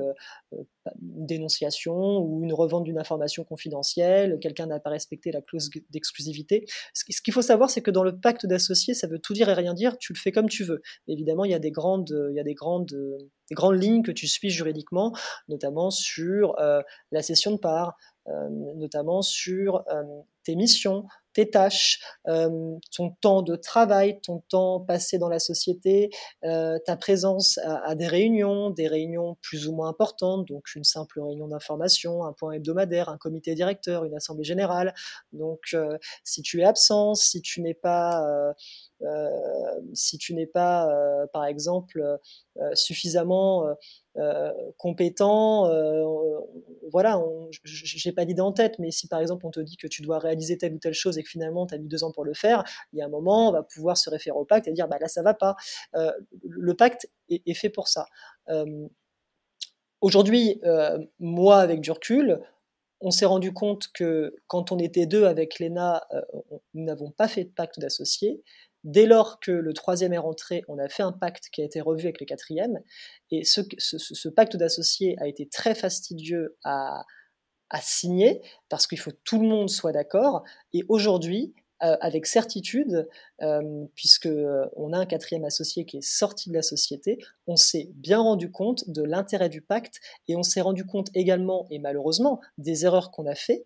une 0.54 1.26
dénonciation 1.26 2.20
ou 2.20 2.44
une 2.44 2.54
revente 2.54 2.84
d'une 2.84 3.00
information 3.00 3.44
confidentielle, 3.44 4.38
quelqu'un 4.40 4.68
n'a 4.68 4.80
pas 4.80 4.92
respecté 4.92 5.32
la 5.32 5.42
clause 5.42 5.70
d'exclusivité. 5.90 6.66
Ce 6.94 7.22
qu'il 7.22 7.34
faut 7.34 7.42
savoir, 7.42 7.70
c'est 7.70 7.82
que 7.82 7.92
dans 7.92 8.04
le 8.04 8.20
pacte 8.20 8.46
d'associés, 8.46 8.94
ça 8.94 9.08
veut 9.08 9.20
tout 9.20 9.34
dire 9.34 9.50
et 9.50 9.54
rien 9.54 9.74
dire. 9.74 9.98
Tu 9.98 10.14
le 10.14 10.18
fais 10.18 10.32
comme 10.32 10.50
tu 10.50 10.64
veux. 10.64 10.82
Évidemment, 11.08 11.46
il 11.46 11.52
y 11.52 11.56
a 11.56 11.60
des 11.60 11.72
grandes, 11.72 12.14
grandes 12.54 12.94
des 13.50 13.56
grandes 13.56 13.82
lignes 13.82 14.04
que 14.04 14.12
tu 14.12 14.28
suis 14.28 14.50
juridiquement, 14.50 15.14
notamment 15.48 15.90
sur 15.90 16.56
la 16.58 17.22
cession 17.22 17.52
de 17.52 17.58
parts, 17.58 17.98
notamment 18.76 19.22
sur 19.22 19.84
tes 20.44 20.56
missions, 20.56 21.06
tes 21.38 21.52
tâches, 21.52 22.00
euh, 22.28 22.50
ton 22.92 23.12
temps 23.22 23.44
de 23.44 23.56
travail, 23.56 24.20
ton 24.22 24.40
temps 24.50 24.80
passé 24.80 25.20
dans 25.20 25.30
la 25.30 25.38
société, 25.38 26.10
euh, 26.44 26.80
ta 26.84 26.98
présence 26.98 27.60
à, 27.60 27.94
des 27.94 28.08
réunions, 28.08 28.72
des 28.72 28.88
réunions 28.88 29.38
plus 29.44 29.68
ou 29.68 29.76
moins 29.76 29.88
importantes, 29.88 30.48
donc 30.48 30.74
une 30.74 30.84
simple 30.84 31.22
réunion 31.22 31.48
d'information, 31.48 32.26
un 32.26 32.34
point 32.34 32.54
hebdomadaire, 32.54 33.10
un 33.10 33.20
comité 33.20 33.54
directeur, 33.54 34.04
une 34.04 34.16
assemblée 34.16 34.44
générale. 34.44 34.96
Donc, 35.32 35.60
euh, 35.76 36.00
si 36.24 36.42
tu 36.42 36.62
es 36.62 36.64
absent, 36.64 37.14
si 37.14 37.40
tu 37.44 37.62
n'es 37.62 37.76
pas 37.76 38.26
si 39.94 40.18
tu 40.18 40.34
n'es 40.34 40.48
pas, 40.48 40.90
par 41.32 41.46
exemple, 41.46 42.02
suffisamment 42.74 43.64
compétent, 44.78 45.70
voilà, 46.92 47.22
j'ai 47.64 48.12
pas 48.12 48.26
d'idée 48.26 48.42
en 48.42 48.52
tête, 48.52 48.80
mais 48.80 48.92
si 48.92 49.08
par 49.08 49.20
exemple 49.20 49.46
on 49.46 49.52
te 49.52 49.60
dit 49.60 49.78
que 49.78 49.88
tu 49.88 50.02
dois 50.02 50.20
réaliser 50.20 50.58
telle 50.58 50.74
ou 50.74 50.80
telle 50.80 50.94
chose 50.94 51.18
et 51.18 51.24
que 51.24 51.30
finalement 51.30 51.66
tu 51.66 51.76
as 51.76 51.78
mis 51.78 51.88
deux 51.88 52.04
ans 52.04 52.12
pour 52.12 52.26
le 52.26 52.34
faire, 52.34 52.64
il 52.94 53.00
y 53.00 53.02
a 53.02 53.06
un 53.06 53.10
moment, 53.10 53.50
on 53.50 53.52
va 53.52 53.64
pouvoir 53.64 53.98
se 53.98 54.10
référer 54.10 54.38
au 54.38 54.46
pacte 54.46 54.68
et 54.68 54.72
dire 54.72 54.88
bah 54.88 54.98
là 55.00 55.08
ça 55.08 55.22
va 55.22 55.34
pas. 55.34 55.56
le 55.94 56.74
pacte 56.74 57.10
est, 57.30 57.54
fait 57.54 57.70
pour 57.70 57.88
ça. 57.88 58.06
Aujourd'hui, 60.02 60.62
moi 61.20 61.58
avec 61.58 61.82
du 61.82 61.92
on 63.00 63.12
s'est 63.12 63.26
rendu 63.26 63.54
compte 63.54 63.88
que 63.94 64.36
quand 64.48 64.72
on 64.72 64.80
était 64.80 65.06
deux 65.06 65.26
avec 65.26 65.60
l'ENA, 65.60 66.08
nous 66.74 66.84
n'avons 66.84 67.12
pas 67.12 67.28
fait 67.28 67.44
de 67.46 67.50
pacte 67.50 67.80
d'associés. 67.80 68.42
Dès 68.88 69.06
lors 69.06 69.42
que 69.42 69.52
le 69.52 69.74
troisième 69.74 70.14
est 70.14 70.18
rentré, 70.18 70.64
on 70.70 70.80
a 70.80 70.88
fait 70.88 71.04
un 71.04 71.12
pacte 71.12 71.50
qui 71.52 71.62
a 71.62 71.66
été 71.66 71.82
revu 71.82 72.06
avec 72.06 72.22
le 72.22 72.26
quatrième. 72.26 72.80
Et 73.32 73.44
ce, 73.44 74.30
pacte 74.30 74.56
d'associés 74.56 75.18
a 75.20 75.28
été 75.28 75.46
très 75.46 75.76
fastidieux 75.76 76.58
à, 76.64 77.04
signer 77.82 78.42
parce 78.70 78.88
qu'il 78.88 78.98
faut 78.98 79.12
que 79.12 79.20
tout 79.26 79.42
le 79.42 79.48
monde 79.50 79.70
soit 79.70 79.92
d'accord. 79.92 80.46
Et 80.72 80.84
aujourd'hui, 80.88 81.54
avec 81.80 82.26
certitude, 82.26 83.08
euh, 83.42 83.86
puisque 83.96 84.26
euh, 84.26 84.66
on 84.76 84.94
a 84.94 84.98
un 85.00 85.06
quatrième 85.06 85.46
associé 85.46 85.86
qui 85.86 85.98
est 85.98 86.06
sorti 86.06 86.50
de 86.50 86.56
la 86.56 86.62
société, 86.62 87.18
on 87.46 87.56
s'est 87.56 87.90
bien 87.96 88.20
rendu 88.20 88.52
compte 88.52 88.90
de 88.90 89.04
l'intérêt 89.04 89.50
du 89.50 89.62
pacte 89.62 90.00
et 90.28 90.36
on 90.36 90.44
s'est 90.44 90.62
rendu 90.62 90.86
compte 90.86 91.10
également, 91.14 91.68
et 91.70 91.80
malheureusement, 91.80 92.40
des 92.58 92.86
erreurs 92.86 93.12
qu'on 93.12 93.26
a 93.26 93.36
fait, 93.36 93.64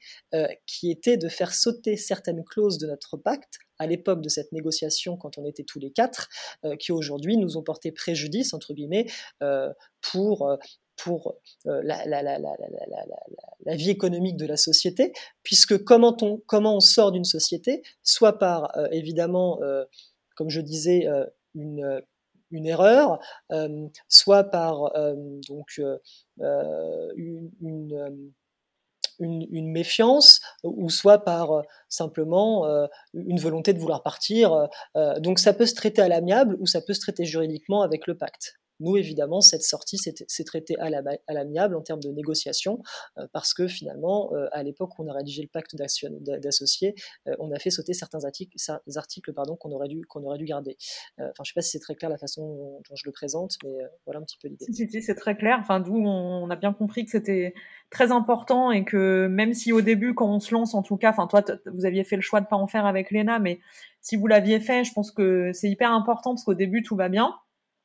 qui 0.65 0.91
étaient 0.91 1.17
de 1.17 1.29
faire 1.29 1.53
sauter 1.53 1.97
certaines 1.97 2.43
clauses 2.43 2.77
de 2.77 2.87
notre 2.87 3.17
pacte 3.17 3.59
à 3.81 3.87
l'époque 3.87 4.21
de 4.21 4.29
cette 4.29 4.51
négociation 4.51 5.17
quand 5.17 5.39
on 5.39 5.45
était 5.45 5.63
tous 5.63 5.79
les 5.79 5.89
quatre, 5.89 6.29
euh, 6.65 6.75
qui 6.75 6.91
aujourd'hui 6.91 7.37
nous 7.37 7.57
ont 7.57 7.63
porté 7.63 7.91
préjudice, 7.91 8.53
entre 8.53 8.75
guillemets, 8.75 9.07
euh, 9.41 9.73
pour 10.01 10.47
euh, 10.47 10.57
pour 11.03 11.35
la, 11.65 12.05
la, 12.05 13.75
vie 13.75 13.89
économique 13.89 14.37
de 14.37 14.45
la 14.45 14.57
société, 14.57 15.13
puisque 15.43 15.83
comment 15.83 16.15
on, 16.21 16.79
sort 16.79 17.11
d'une 17.11 17.25
société, 17.25 17.83
soit 18.03 18.37
par 18.37 18.71
évidemment, 18.91 19.59
comme 20.35 20.49
je 20.49 20.61
disais, 20.61 21.07
une 21.53 22.65
erreur, 22.65 23.19
soit 24.07 24.45
par 24.45 24.91
donc 25.47 25.81
une, 27.15 27.51
méfiance, 29.71 30.41
ou 30.63 30.89
soit 30.89 31.23
par 31.23 31.63
simplement 31.89 32.87
une 33.13 33.39
volonté 33.39 33.73
de 33.73 33.79
vouloir 33.79 34.03
partir. 34.03 34.69
donc 35.19 35.39
ça 35.39 35.53
peut 35.53 35.65
se 35.65 35.75
traiter 35.75 36.01
à 36.01 36.07
l'amiable 36.07 36.57
ou 36.59 36.67
ça 36.67 36.81
peut 36.81 36.93
se 36.93 37.01
traiter 37.01 37.25
juridiquement 37.25 37.81
avec 37.81 38.07
le 38.07 38.17
pacte. 38.17 38.60
Nous, 38.81 38.97
évidemment, 38.97 39.41
cette 39.41 39.61
sortie 39.61 39.97
s'est 39.97 40.43
traitée 40.43 40.75
à 40.79 40.89
l'amiable 41.33 41.75
en 41.75 41.81
termes 41.81 42.01
de 42.01 42.09
négociation, 42.09 42.81
euh, 43.17 43.27
parce 43.31 43.53
que 43.53 43.67
finalement, 43.67 44.33
euh, 44.33 44.47
à 44.51 44.63
l'époque 44.63 44.97
où 44.97 45.03
on 45.03 45.07
a 45.07 45.13
rédigé 45.13 45.43
le 45.43 45.47
pacte 45.47 45.75
d'associés, 45.75 46.95
euh, 47.27 47.35
on 47.39 47.51
a 47.51 47.59
fait 47.59 47.69
sauter 47.69 47.93
certains 47.93 48.25
articles, 48.25 48.57
qu'on 49.59 49.71
aurait, 49.71 49.87
dû, 49.87 50.45
garder. 50.45 50.77
Enfin, 51.19 51.31
je 51.37 51.41
ne 51.41 51.45
sais 51.45 51.53
pas 51.55 51.61
si 51.61 51.69
c'est 51.69 51.79
très 51.79 51.95
clair 51.95 52.09
la 52.09 52.17
façon 52.17 52.81
dont 52.89 52.95
je 52.95 53.03
le 53.05 53.11
présente, 53.11 53.53
mais 53.63 53.71
voilà 54.05 54.19
un 54.19 54.23
petit 54.23 54.37
peu 54.41 54.47
l'idée. 54.47 54.65
Si, 54.65 54.89
si, 54.89 55.01
c'est 55.01 55.15
très 55.15 55.37
clair. 55.37 55.57
Enfin, 55.61 55.79
d'où 55.79 55.95
on 55.95 56.49
a 56.49 56.55
bien 56.55 56.73
compris 56.73 57.05
que 57.05 57.11
c'était 57.11 57.53
très 57.89 58.11
important 58.11 58.71
et 58.71 58.83
que 58.83 59.27
même 59.27 59.53
si 59.53 59.71
au 59.71 59.81
début, 59.81 60.15
quand 60.15 60.33
on 60.33 60.39
se 60.39 60.53
lance, 60.53 60.73
en 60.73 60.81
tout 60.81 60.97
cas, 60.97 61.11
enfin, 61.11 61.27
toi, 61.27 61.43
vous 61.65 61.85
aviez 61.85 62.03
fait 62.03 62.15
le 62.15 62.21
choix 62.21 62.41
de 62.41 62.47
pas 62.47 62.55
en 62.55 62.67
faire 62.67 62.85
avec 62.85 63.11
Léna, 63.11 63.37
mais 63.39 63.59
si 64.01 64.15
vous 64.15 64.27
l'aviez 64.27 64.59
fait, 64.59 64.83
je 64.83 64.93
pense 64.93 65.11
que 65.11 65.51
c'est 65.53 65.69
hyper 65.69 65.91
important 65.91 66.31
parce 66.31 66.43
qu'au 66.43 66.55
début, 66.55 66.81
tout 66.81 66.95
va 66.95 67.09
bien. 67.09 67.35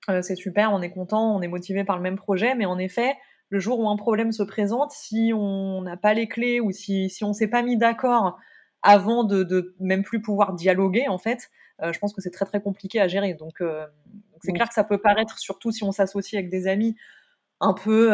Euh, 0.08 0.22
c'est 0.22 0.36
super, 0.36 0.72
on 0.72 0.82
est 0.82 0.90
content, 0.90 1.34
on 1.36 1.42
est 1.42 1.48
motivé 1.48 1.84
par 1.84 1.96
le 1.96 2.02
même 2.02 2.16
projet, 2.16 2.54
mais 2.54 2.66
en 2.66 2.78
effet, 2.78 3.14
le 3.50 3.58
jour 3.58 3.80
où 3.80 3.88
un 3.88 3.96
problème 3.96 4.32
se 4.32 4.42
présente, 4.42 4.92
si 4.92 5.32
on 5.34 5.82
n'a 5.82 5.96
pas 5.96 6.14
les 6.14 6.28
clés 6.28 6.60
ou 6.60 6.70
si, 6.70 7.10
si 7.10 7.24
on 7.24 7.32
s'est 7.32 7.48
pas 7.48 7.62
mis 7.62 7.76
d'accord 7.76 8.38
avant 8.82 9.24
de, 9.24 9.42
de, 9.42 9.74
même 9.80 10.04
plus 10.04 10.20
pouvoir 10.20 10.52
dialoguer, 10.54 11.08
en 11.08 11.18
fait, 11.18 11.50
euh, 11.82 11.92
je 11.92 11.98
pense 11.98 12.12
que 12.12 12.20
c'est 12.20 12.30
très 12.30 12.44
très 12.44 12.60
compliqué 12.60 13.00
à 13.00 13.08
gérer. 13.08 13.34
Donc, 13.34 13.60
euh, 13.60 13.86
c'est 14.42 14.52
clair 14.52 14.68
que 14.68 14.74
ça 14.74 14.84
peut 14.84 14.98
paraître, 14.98 15.38
surtout 15.38 15.72
si 15.72 15.82
on 15.82 15.92
s'associe 15.92 16.38
avec 16.38 16.50
des 16.50 16.68
amis, 16.68 16.94
un 17.60 17.72
peu 17.72 18.12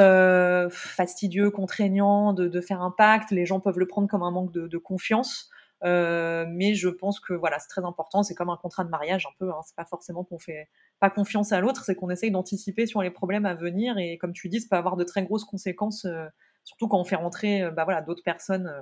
fastidieux, 0.71 1.51
contraignant 1.51 2.33
de, 2.33 2.47
de, 2.47 2.61
faire 2.61 2.81
un 2.81 2.93
pacte. 2.93 3.33
Les 3.33 3.45
gens 3.45 3.61
peuvent 3.61 3.79
le 3.79 3.87
prendre 3.87 4.09
comme 4.09 4.23
un 4.23 4.31
manque 4.31 4.53
de, 4.53 4.69
de 4.69 4.79
confiance. 4.79 5.51
Euh, 5.85 6.45
mais 6.49 6.75
je 6.75 6.89
pense 6.89 7.19
que 7.19 7.33
voilà, 7.33 7.59
c'est 7.59 7.69
très 7.69 7.85
important. 7.85 8.23
C'est 8.23 8.35
comme 8.35 8.51
un 8.51 8.57
contrat 8.57 8.85
de 8.85 8.91
mariage 8.91 9.27
un 9.27 9.35
peu. 9.39 9.51
Hein. 9.51 9.61
C'est 9.65 9.77
pas 9.77 9.85
forcément 9.85 10.25
qu'on 10.25 10.39
fait 10.39 10.69
pas 11.01 11.11
confiance 11.11 11.53
à 11.53 11.61
l'autre, 11.61 11.85
c'est 11.85 11.95
qu'on 11.95 12.11
essaye 12.11 12.31
d'anticiper 12.31 12.87
sur 12.87 13.03
les 13.03 13.11
problèmes 13.11 13.47
à 13.47 13.55
venir. 13.55 13.99
Et 13.99 14.19
comme 14.19 14.33
tu 14.33 14.49
dis, 14.49 14.61
ça 14.61 14.69
peut 14.71 14.77
avoir 14.77 14.97
de 14.97 15.05
très 15.05 15.25
grosses 15.25 15.45
conséquences, 15.45 16.05
euh, 16.05 16.27
surtout 16.65 16.89
quand 16.89 17.01
on 17.01 17.05
fait 17.05 17.17
rentrer 17.17 17.63
euh, 17.63 17.71
bah, 17.71 17.85
voilà, 17.85 18.03
d'autres 18.03 18.23
personnes 18.23 18.73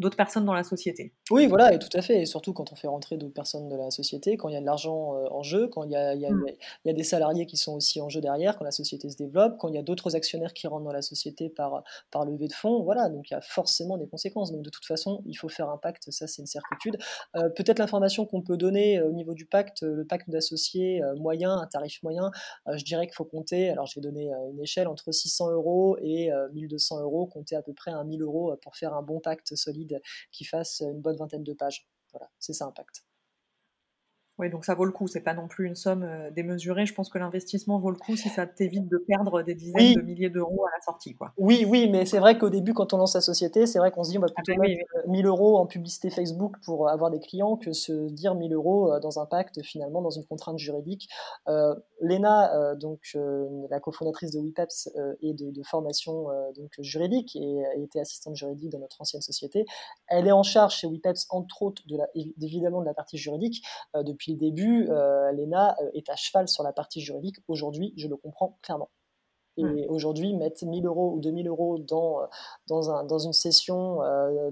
d'autres 0.00 0.16
personnes 0.16 0.44
dans 0.44 0.54
la 0.54 0.64
société. 0.64 1.12
Oui, 1.30 1.46
voilà, 1.46 1.74
et 1.74 1.78
tout 1.78 1.94
à 1.94 2.00
fait. 2.00 2.22
Et 2.22 2.26
surtout 2.26 2.52
quand 2.52 2.72
on 2.72 2.74
fait 2.74 2.88
rentrer 2.88 3.18
d'autres 3.18 3.34
personnes 3.34 3.68
de 3.68 3.76
la 3.76 3.90
société, 3.90 4.36
quand 4.36 4.48
il 4.48 4.54
y 4.54 4.56
a 4.56 4.60
de 4.60 4.66
l'argent 4.66 5.14
euh, 5.14 5.26
en 5.30 5.42
jeu, 5.42 5.68
quand 5.68 5.84
il 5.84 5.92
y 5.92 5.96
a, 5.96 6.14
il, 6.14 6.20
y 6.20 6.26
a, 6.26 6.30
mm. 6.30 6.46
il 6.84 6.88
y 6.88 6.90
a, 6.90 6.94
des 6.94 7.04
salariés 7.04 7.46
qui 7.46 7.58
sont 7.58 7.74
aussi 7.74 8.00
en 8.00 8.08
jeu 8.08 8.20
derrière, 8.20 8.56
quand 8.58 8.64
la 8.64 8.70
société 8.70 9.10
se 9.10 9.16
développe, 9.16 9.58
quand 9.58 9.68
il 9.68 9.74
y 9.74 9.78
a 9.78 9.82
d'autres 9.82 10.16
actionnaires 10.16 10.54
qui 10.54 10.66
rentrent 10.66 10.84
dans 10.84 10.92
la 10.92 11.02
société 11.02 11.50
par, 11.50 11.84
par 12.10 12.24
levée 12.24 12.48
de 12.48 12.52
fonds, 12.52 12.82
voilà, 12.82 13.10
donc 13.10 13.30
il 13.30 13.34
y 13.34 13.36
a 13.36 13.42
forcément 13.42 13.98
des 13.98 14.08
conséquences. 14.08 14.52
Donc 14.52 14.62
de 14.62 14.70
toute 14.70 14.86
façon, 14.86 15.22
il 15.26 15.34
faut 15.34 15.48
faire 15.48 15.68
un 15.68 15.76
pacte, 15.76 16.10
ça 16.10 16.26
c'est 16.26 16.40
une 16.40 16.46
certitude. 16.46 16.96
Euh, 17.36 17.50
peut-être 17.50 17.78
l'information 17.78 18.24
qu'on 18.24 18.42
peut 18.42 18.56
donner 18.56 18.98
euh, 18.98 19.08
au 19.08 19.12
niveau 19.12 19.34
du 19.34 19.44
pacte, 19.44 19.82
le 19.82 20.06
pacte 20.06 20.30
d'associés 20.30 21.02
moyen, 21.18 21.58
un 21.58 21.66
tarif 21.66 22.02
moyen, 22.02 22.30
je 22.72 22.84
dirais 22.84 23.06
qu'il 23.06 23.14
faut 23.14 23.24
compter, 23.24 23.68
alors 23.68 23.86
je 23.86 23.96
vais 23.96 24.02
donner 24.02 24.30
une 24.50 24.60
échelle 24.60 24.88
entre 24.88 25.12
600 25.12 25.50
euros 25.50 25.96
et 26.00 26.30
1200 26.52 27.00
euros, 27.00 27.26
compter 27.26 27.56
à 27.56 27.62
peu 27.62 27.72
près 27.72 27.90
un 27.90 28.04
1000 28.04 28.22
euros 28.22 28.54
pour 28.62 28.76
faire 28.76 28.94
un 28.94 29.02
bon 29.02 29.20
pacte 29.20 29.54
solide 29.54 29.89
qui 30.32 30.44
fasse 30.44 30.80
une 30.80 31.00
bonne 31.00 31.16
vingtaine 31.16 31.44
de 31.44 31.52
pages. 31.52 31.86
Voilà, 32.12 32.30
c'est 32.38 32.52
ça 32.52 32.66
Impact. 32.66 33.04
Oui, 34.40 34.50
donc 34.50 34.64
ça 34.64 34.74
vaut 34.74 34.86
le 34.86 34.92
coup. 34.92 35.06
C'est 35.06 35.20
pas 35.20 35.34
non 35.34 35.48
plus 35.48 35.66
une 35.66 35.76
somme 35.76 36.02
euh, 36.02 36.30
démesurée. 36.30 36.86
Je 36.86 36.94
pense 36.94 37.10
que 37.10 37.18
l'investissement 37.18 37.78
vaut 37.78 37.90
le 37.90 37.96
coup 37.96 38.16
si 38.16 38.28
ça 38.30 38.46
t'évite 38.46 38.88
de 38.88 38.96
perdre 38.96 39.42
des 39.42 39.54
dizaines 39.54 39.94
de 39.94 40.00
milliers 40.00 40.30
d'euros 40.30 40.64
à 40.66 40.70
la 40.74 40.82
sortie. 40.82 41.14
Quoi. 41.14 41.32
Oui, 41.36 41.66
oui, 41.68 41.88
mais 41.90 42.06
c'est 42.06 42.18
vrai 42.18 42.38
qu'au 42.38 42.50
début, 42.50 42.72
quand 42.72 42.92
on 42.94 42.96
lance 42.96 43.12
sa 43.12 43.20
société, 43.20 43.66
c'est 43.66 43.78
vrai 43.78 43.90
qu'on 43.90 44.02
se 44.02 44.10
dit 44.10 44.18
on 44.18 44.22
va 44.22 44.28
plutôt 44.28 44.52
ah, 44.56 44.66
mettre 44.66 45.08
1000 45.08 45.26
euros 45.26 45.58
en 45.58 45.66
publicité 45.66 46.10
Facebook 46.10 46.56
pour 46.64 46.88
avoir 46.88 47.10
des 47.10 47.20
clients 47.20 47.56
que 47.56 47.72
se 47.72 48.08
dire 48.08 48.34
1000 48.34 48.52
euros 48.54 48.92
euh, 48.92 49.00
dans 49.00 49.20
un 49.20 49.26
pacte, 49.26 49.62
finalement, 49.62 50.02
dans 50.02 50.10
une 50.10 50.24
contrainte 50.24 50.58
juridique. 50.58 51.08
Euh, 51.48 51.74
Léna, 52.00 52.54
euh, 52.54 52.74
donc 52.74 53.16
la 53.68 53.80
cofondatrice 53.80 54.32
de 54.32 54.40
WePeps 54.40 54.88
et 55.20 55.34
de, 55.34 55.62
formation 55.62 56.28
donc 56.56 56.72
juridique 56.78 57.36
et 57.36 57.64
a 57.66 57.74
été 57.76 58.00
assistante 58.00 58.34
juridique 58.34 58.70
dans 58.70 58.78
notre 58.78 59.00
ancienne 59.00 59.20
société, 59.20 59.66
elle 60.08 60.26
est 60.26 60.32
en 60.32 60.42
charge 60.42 60.74
chez 60.76 60.86
WePeps 60.86 61.26
entre 61.28 61.62
autres 61.62 61.82
de 61.86 61.98
la, 61.98 62.06
évidemment 62.14 62.80
de 62.80 62.86
la 62.86 62.94
partie 62.94 63.18
juridique 63.18 63.62
depuis 63.94 64.29
le 64.30 64.36
début, 64.36 64.88
euh, 64.88 65.32
Léna 65.32 65.76
euh, 65.80 65.90
est 65.94 66.08
à 66.08 66.16
cheval 66.16 66.48
sur 66.48 66.62
la 66.62 66.72
partie 66.72 67.00
juridique. 67.00 67.36
Aujourd'hui, 67.48 67.92
je 67.96 68.08
le 68.08 68.16
comprends 68.16 68.58
clairement. 68.62 68.90
Et 69.56 69.64
hmm. 69.64 69.86
aujourd'hui, 69.88 70.32
mettre 70.34 70.64
1000 70.64 70.86
euros 70.86 71.12
ou 71.12 71.20
2000 71.20 71.48
euros 71.48 71.78
dans, 71.78 72.22
euh, 72.22 72.26
dans, 72.68 72.90
un, 72.90 73.04
dans 73.04 73.18
une 73.18 73.32
session, 73.32 73.96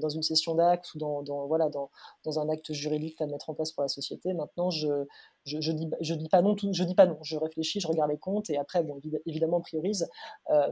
dans 0.01 0.09
une 0.09 0.23
session 0.23 0.55
d'acte 0.55 0.93
ou 0.95 0.99
dans, 0.99 1.23
dans, 1.23 1.47
voilà, 1.47 1.69
dans, 1.69 1.91
dans 2.25 2.41
un 2.41 2.49
acte 2.49 2.73
juridique 2.73 3.21
à 3.21 3.27
mettre 3.27 3.49
en 3.49 3.55
place 3.55 3.73
pour 3.73 3.83
la 3.83 3.89
société, 3.89 4.35
maintenant, 4.35 4.71
je, 4.71 5.07
je, 5.45 5.61
je, 5.61 5.73
dis, 5.73 5.89
je 6.01 6.15
dis 6.15 6.29
pas 6.29 6.43
non, 6.43 6.57
tout, 6.57 6.73
je 6.73 6.85
dis 6.85 6.97
pas 6.97 7.07
non, 7.07 7.17
je 7.23 7.39
réfléchis, 7.39 7.81
je 7.81 7.87
regarde 7.87 8.11
les 8.11 8.19
comptes 8.19 8.51
et 8.51 8.59
après, 8.59 8.83
bon, 8.83 9.01
évidemment, 9.25 9.59
on 9.59 9.63
priorise, 9.63 10.09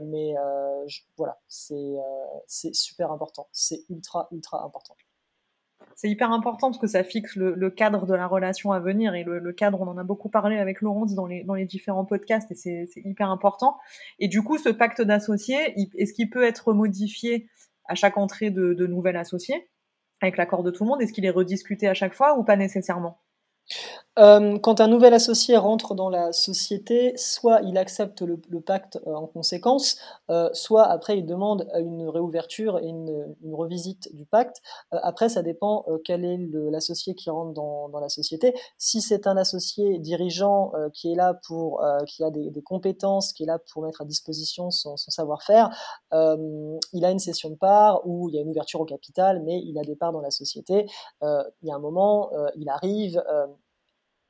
mais 0.03 0.35
voilà, 1.15 1.39
c'est 1.47 1.95
c'est 2.45 2.75
super 2.75 3.11
important, 3.11 3.47
c'est 3.53 3.85
ultra, 3.89 4.27
ultra 4.31 4.63
important 4.63 4.95
c'est 5.97 6.09
hyper 6.11 6.31
important 6.31 6.69
parce 6.69 6.77
que 6.77 6.85
ça 6.85 7.03
fixe 7.03 7.35
le, 7.35 7.69
cadre 7.71 8.05
de 8.05 8.13
la 8.13 8.27
relation 8.27 8.71
à 8.71 8.79
venir 8.79 9.15
et 9.15 9.23
le, 9.23 9.51
cadre, 9.51 9.81
on 9.81 9.87
en 9.87 9.97
a 9.97 10.03
beaucoup 10.03 10.29
parlé 10.29 10.59
avec 10.59 10.81
Laurence 10.81 11.15
dans 11.15 11.25
les, 11.25 11.65
différents 11.65 12.05
podcasts 12.05 12.51
et 12.51 12.55
c'est 12.55 12.87
hyper 13.03 13.31
important. 13.31 13.77
Et 14.19 14.27
du 14.27 14.43
coup, 14.43 14.59
ce 14.59 14.69
pacte 14.69 15.01
d'associés, 15.01 15.73
est-ce 15.97 16.13
qu'il 16.13 16.29
peut 16.29 16.43
être 16.43 16.71
modifié 16.71 17.49
à 17.85 17.95
chaque 17.95 18.15
entrée 18.17 18.51
de, 18.51 18.75
de 18.75 18.85
nouvel 18.85 19.17
associé 19.17 19.71
avec 20.21 20.37
l'accord 20.37 20.61
de 20.61 20.69
tout 20.69 20.83
le 20.83 20.89
monde? 20.89 21.01
Est-ce 21.01 21.13
qu'il 21.13 21.25
est 21.25 21.31
rediscuté 21.31 21.87
à 21.87 21.95
chaque 21.95 22.13
fois 22.13 22.37
ou 22.37 22.43
pas 22.43 22.57
nécessairement? 22.57 23.19
Euh, 24.17 24.57
quand 24.57 24.81
un 24.81 24.87
nouvel 24.87 25.13
associé 25.13 25.57
rentre 25.57 25.93
dans 25.93 26.09
la 26.09 26.31
société, 26.31 27.13
soit 27.17 27.61
il 27.61 27.77
accepte 27.77 28.21
le, 28.21 28.37
pacte 28.61 28.99
euh, 29.05 29.13
en 29.13 29.27
conséquence, 29.27 29.97
euh, 30.29 30.49
soit 30.53 30.85
après 30.85 31.19
il 31.19 31.25
demande 31.25 31.67
une 31.77 32.07
réouverture 32.09 32.79
et 32.79 32.87
une, 32.87 33.35
revisite 33.51 34.13
du 34.15 34.25
pacte. 34.25 34.61
après, 34.91 35.29
ça 35.29 35.41
dépend 35.41 35.85
quel 36.05 36.23
est 36.25 36.37
l'associé 36.69 37.15
qui 37.15 37.29
rentre 37.29 37.53
dans, 37.53 37.99
la 37.99 38.09
société. 38.09 38.53
Si 38.77 39.01
c'est 39.01 39.25
un 39.25 39.35
associé 39.35 39.97
dirigeant 39.97 40.71
qui 40.93 41.11
est 41.11 41.15
là 41.15 41.33
pour, 41.47 41.81
qui 42.05 42.23
a 42.23 42.29
des, 42.29 42.61
compétences, 42.61 43.33
qui 43.33 43.43
est 43.43 43.45
là 43.45 43.57
pour 43.71 43.83
mettre 43.83 44.01
à 44.01 44.05
disposition 44.05 44.69
son, 44.69 44.95
son 44.95 45.11
savoir-faire, 45.11 45.69
il 46.11 47.05
a 47.05 47.09
une 47.09 47.19
cession 47.19 47.49
de 47.49 47.55
part 47.55 48.05
ou 48.05 48.29
il 48.29 48.35
y 48.35 48.37
a 48.37 48.41
une 48.41 48.49
ouverture 48.49 48.81
au 48.81 48.85
capital, 48.85 49.41
mais 49.43 49.59
il 49.59 49.79
a 49.79 49.83
des 49.83 49.95
parts 49.95 50.11
dans 50.11 50.21
la 50.21 50.31
société. 50.31 50.85
il 51.23 51.67
y 51.67 51.71
a 51.71 51.75
un 51.75 51.79
moment, 51.79 52.29
il 52.55 52.69
arrive 52.69 53.23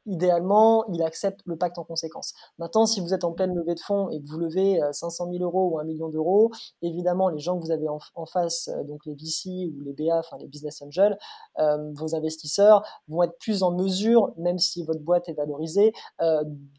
idéalement, 0.08 0.86
il 0.88 1.04
accepte 1.04 1.42
le 1.46 1.58
pacte 1.58 1.78
en 1.78 1.84
conséquence. 1.84 2.34
Maintenant, 2.58 2.86
si 2.86 3.02
vous 3.02 3.14
êtes 3.14 3.24
en 3.24 3.34
pleine 3.34 3.54
levée 3.54 3.76
de 3.76 3.80
fonds 3.80 4.10
et 4.10 4.22
que 4.22 4.28
vous 4.28 4.40
levez 4.40 4.80
500 4.92 5.28
euh, 5.28 5.38
000 5.38 5.44
euros 5.44 5.70
ou 5.72 5.80
1 5.80 5.84
million 5.84 6.10
d'euros, 6.10 6.52
évidemment, 6.82 7.30
les 7.30 7.40
gens 7.40 7.58
que 7.60 7.66
vous 7.66 7.72
avez 7.72 7.88
en, 7.90 8.26
face, 8.26 8.70
euh, 8.70 8.84
donc 8.84 9.06
les 9.06 9.14
VC 9.14 9.72
ou 9.76 9.84
les 9.84 9.94
BA, 9.94 10.18
enfin 10.18 10.38
les 10.40 10.48
business 10.48 10.82
angels, 10.82 11.18
euh, 11.60 11.92
vos 11.94 12.16
investisseurs 12.16 12.84
vont 13.08 13.24
être 13.24 13.38
plus 13.40 13.64
en 13.64 13.72
mesure, 13.72 14.34
même 14.38 14.58
si 14.58 14.84
votre 14.84 15.02
boîte 15.02 15.30
est 15.30 15.34
valorisée, 15.34 15.94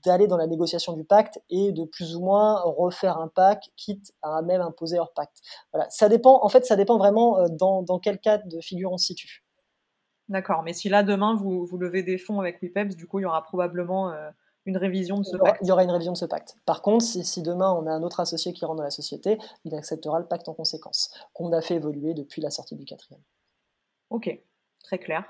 d'aller 0.04 0.26
dans 0.26 0.36
la 0.36 0.46
négociation 0.46 0.92
du 0.92 1.04
pacte 1.04 1.40
et 1.50 1.72
de 1.72 1.84
plus 1.84 2.16
ou 2.16 2.20
moins 2.20 2.60
refaire 2.62 3.18
un 3.18 3.28
pacte, 3.28 3.70
quitte 3.76 4.12
à 4.22 4.42
même 4.42 4.60
imposer 4.60 4.96
leur 4.96 5.12
pacte. 5.12 5.38
Voilà, 5.72 5.88
ça 5.90 6.08
dépend. 6.08 6.42
En 6.42 6.48
fait, 6.48 6.64
ça 6.64 6.76
dépend 6.76 6.98
vraiment 6.98 7.48
dans, 7.48 7.82
dans 7.82 7.98
quel 7.98 8.18
cas 8.18 8.38
de 8.38 8.60
figure 8.60 8.92
on 8.92 8.98
se 8.98 9.06
situe. 9.06 9.47
D'accord, 10.28 10.62
mais 10.62 10.72
si 10.72 10.88
là 10.88 11.02
demain 11.02 11.34
vous, 11.34 11.64
vous 11.64 11.78
levez 11.78 12.02
des 12.02 12.18
fonds 12.18 12.40
avec 12.40 12.60
WePeps, 12.60 12.96
du 12.96 13.06
coup 13.06 13.18
il 13.18 13.22
y 13.22 13.26
aura 13.26 13.42
probablement 13.42 14.10
euh, 14.10 14.30
une 14.66 14.76
révision 14.76 15.18
de 15.18 15.24
ce 15.24 15.36
pacte. 15.36 15.60
Il 15.62 15.68
y 15.68 15.72
aura 15.72 15.84
une 15.84 15.90
révision 15.90 16.12
de 16.12 16.18
ce 16.18 16.26
pacte. 16.26 16.56
Par 16.66 16.82
contre, 16.82 17.04
si, 17.04 17.42
demain 17.42 17.72
on 17.72 17.86
a 17.86 17.90
un 17.90 18.02
autre 18.02 18.20
associé 18.20 18.52
qui 18.52 18.64
rentre 18.64 18.76
dans 18.76 18.84
la 18.84 18.90
société, 18.90 19.38
il 19.64 19.74
acceptera 19.74 20.18
le 20.18 20.26
pacte 20.26 20.48
en 20.48 20.54
conséquence, 20.54 21.10
qu'on 21.32 21.52
a 21.52 21.62
fait 21.62 21.76
évoluer 21.76 22.12
depuis 22.12 22.42
la 22.42 22.50
sortie 22.50 22.76
du 22.76 22.84
quatrième. 22.84 23.22
Ok, 24.10 24.38
très 24.82 24.98
clair. 24.98 25.24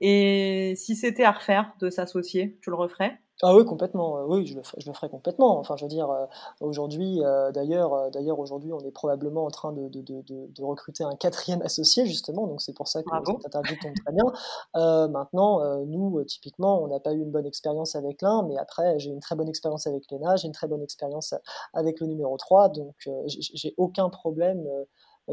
Et 0.00 0.74
si 0.76 0.96
c'était 0.96 1.24
à 1.24 1.30
refaire 1.30 1.72
de 1.78 1.88
s'associer, 1.88 2.58
tu 2.60 2.70
le 2.70 2.76
referais? 2.76 3.18
Ah 3.42 3.54
oui, 3.56 3.64
complètement. 3.64 4.18
Euh, 4.18 4.24
oui, 4.26 4.46
je 4.46 4.54
le, 4.54 4.62
je 4.78 4.86
le 4.86 4.94
ferai 4.94 5.08
complètement. 5.08 5.58
Enfin, 5.58 5.76
je 5.76 5.84
veux 5.84 5.88
dire, 5.88 6.08
euh, 6.08 6.26
aujourd'hui, 6.60 7.20
euh, 7.24 7.50
d'ailleurs, 7.50 8.10
d'ailleurs, 8.12 8.38
aujourd'hui, 8.38 8.72
on 8.72 8.78
est 8.80 8.92
probablement 8.92 9.44
en 9.44 9.50
train 9.50 9.72
de, 9.72 9.88
de, 9.88 10.02
de, 10.02 10.22
de 10.22 10.62
recruter 10.62 11.02
un 11.02 11.16
quatrième 11.16 11.60
associé, 11.62 12.06
justement. 12.06 12.46
Donc, 12.46 12.62
c'est 12.62 12.74
pour 12.74 12.86
ça 12.86 13.02
que 13.02 13.10
cette 13.10 13.46
interview 13.46 13.76
tombe 13.82 13.94
très 14.04 14.12
bien. 14.12 15.08
maintenant, 15.08 15.84
nous, 15.84 16.22
typiquement, 16.24 16.80
on 16.82 16.86
n'a 16.86 17.00
pas 17.00 17.12
eu 17.12 17.20
une 17.20 17.32
bonne 17.32 17.46
expérience 17.46 17.96
avec 17.96 18.22
l'un, 18.22 18.44
mais 18.44 18.56
après, 18.56 18.98
j'ai 19.00 19.10
une 19.10 19.20
très 19.20 19.34
bonne 19.34 19.48
expérience 19.48 19.86
avec 19.88 20.08
Léna, 20.10 20.36
j'ai 20.36 20.46
une 20.46 20.52
très 20.52 20.68
bonne 20.68 20.82
expérience 20.82 21.34
avec 21.72 22.00
le 22.00 22.06
numéro 22.06 22.36
3. 22.36 22.68
Donc, 22.68 23.08
j'ai 23.26 23.74
aucun 23.78 24.10
problème 24.10 24.64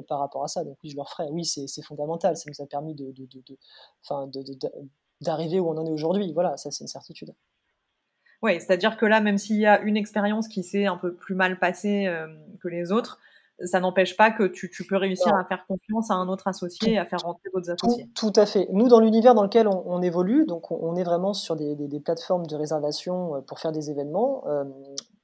par 0.08 0.20
rapport 0.20 0.44
à 0.44 0.48
ça. 0.48 0.64
Donc 0.64 0.78
oui, 0.84 0.90
je 0.90 0.96
le 0.96 1.04
referai. 1.04 1.30
Oui, 1.32 1.46
c'est 1.46 1.82
fondamental. 1.84 2.36
Ça 2.36 2.50
nous 2.50 2.64
a 2.64 2.68
permis 2.68 2.96
de, 2.96 3.12
de, 3.12 3.28
de, 3.28 3.58
d'arriver 5.22 5.60
où 5.60 5.70
on 5.70 5.78
en 5.78 5.86
est 5.86 5.92
aujourd'hui. 5.92 6.34
Voilà, 6.34 6.58
ça 6.58 6.72
c'est 6.72 6.84
une 6.84 6.88
certitude. 6.88 7.34
Oui, 8.42 8.60
c'est-à-dire 8.60 8.98
que 8.98 9.06
là, 9.06 9.22
même 9.22 9.38
s'il 9.38 9.58
y 9.58 9.66
a 9.66 9.80
une 9.82 9.98
expérience 9.98 10.48
qui 10.48 10.64
s'est 10.64 10.88
un 10.88 10.98
peu 10.98 11.14
plus 11.14 11.36
mal 11.36 11.60
passée 11.60 12.12
que 12.60 12.68
les 12.68 12.92
autres, 12.92 13.20
ça 13.66 13.80
n'empêche 13.80 14.18
pas 14.18 14.32
que 14.32 14.44
tu, 14.44 14.70
peux 14.88 14.98
réussir 14.98 15.34
à 15.36 15.44
faire 15.46 15.66
confiance 15.68 16.12
à 16.12 16.16
un 16.16 16.28
autre 16.28 16.48
associé 16.48 16.94
et 16.94 16.98
à 16.98 17.06
faire 17.06 17.20
rentrer 17.20 17.50
d'autres 17.54 17.72
associés. 17.72 18.08
Tout, 18.16 18.34
à 18.36 18.46
fait. 18.46 18.68
Nous, 18.72 18.88
dans 18.88 19.00
l'univers 19.00 19.36
dans 19.36 19.44
lequel 19.44 19.68
on, 19.68 20.02
évolue, 20.02 20.46
donc 20.46 20.72
on, 20.72 20.96
est 20.96 21.04
vraiment 21.04 21.34
sur 21.34 21.56
des, 21.56 22.00
plateformes 22.04 22.46
de 22.48 22.56
réservation 22.56 23.36
euh, 23.36 23.42
pour 23.42 23.60
faire 23.60 23.72
des 23.72 23.90
événements. 23.90 24.44
Euh, 24.48 24.64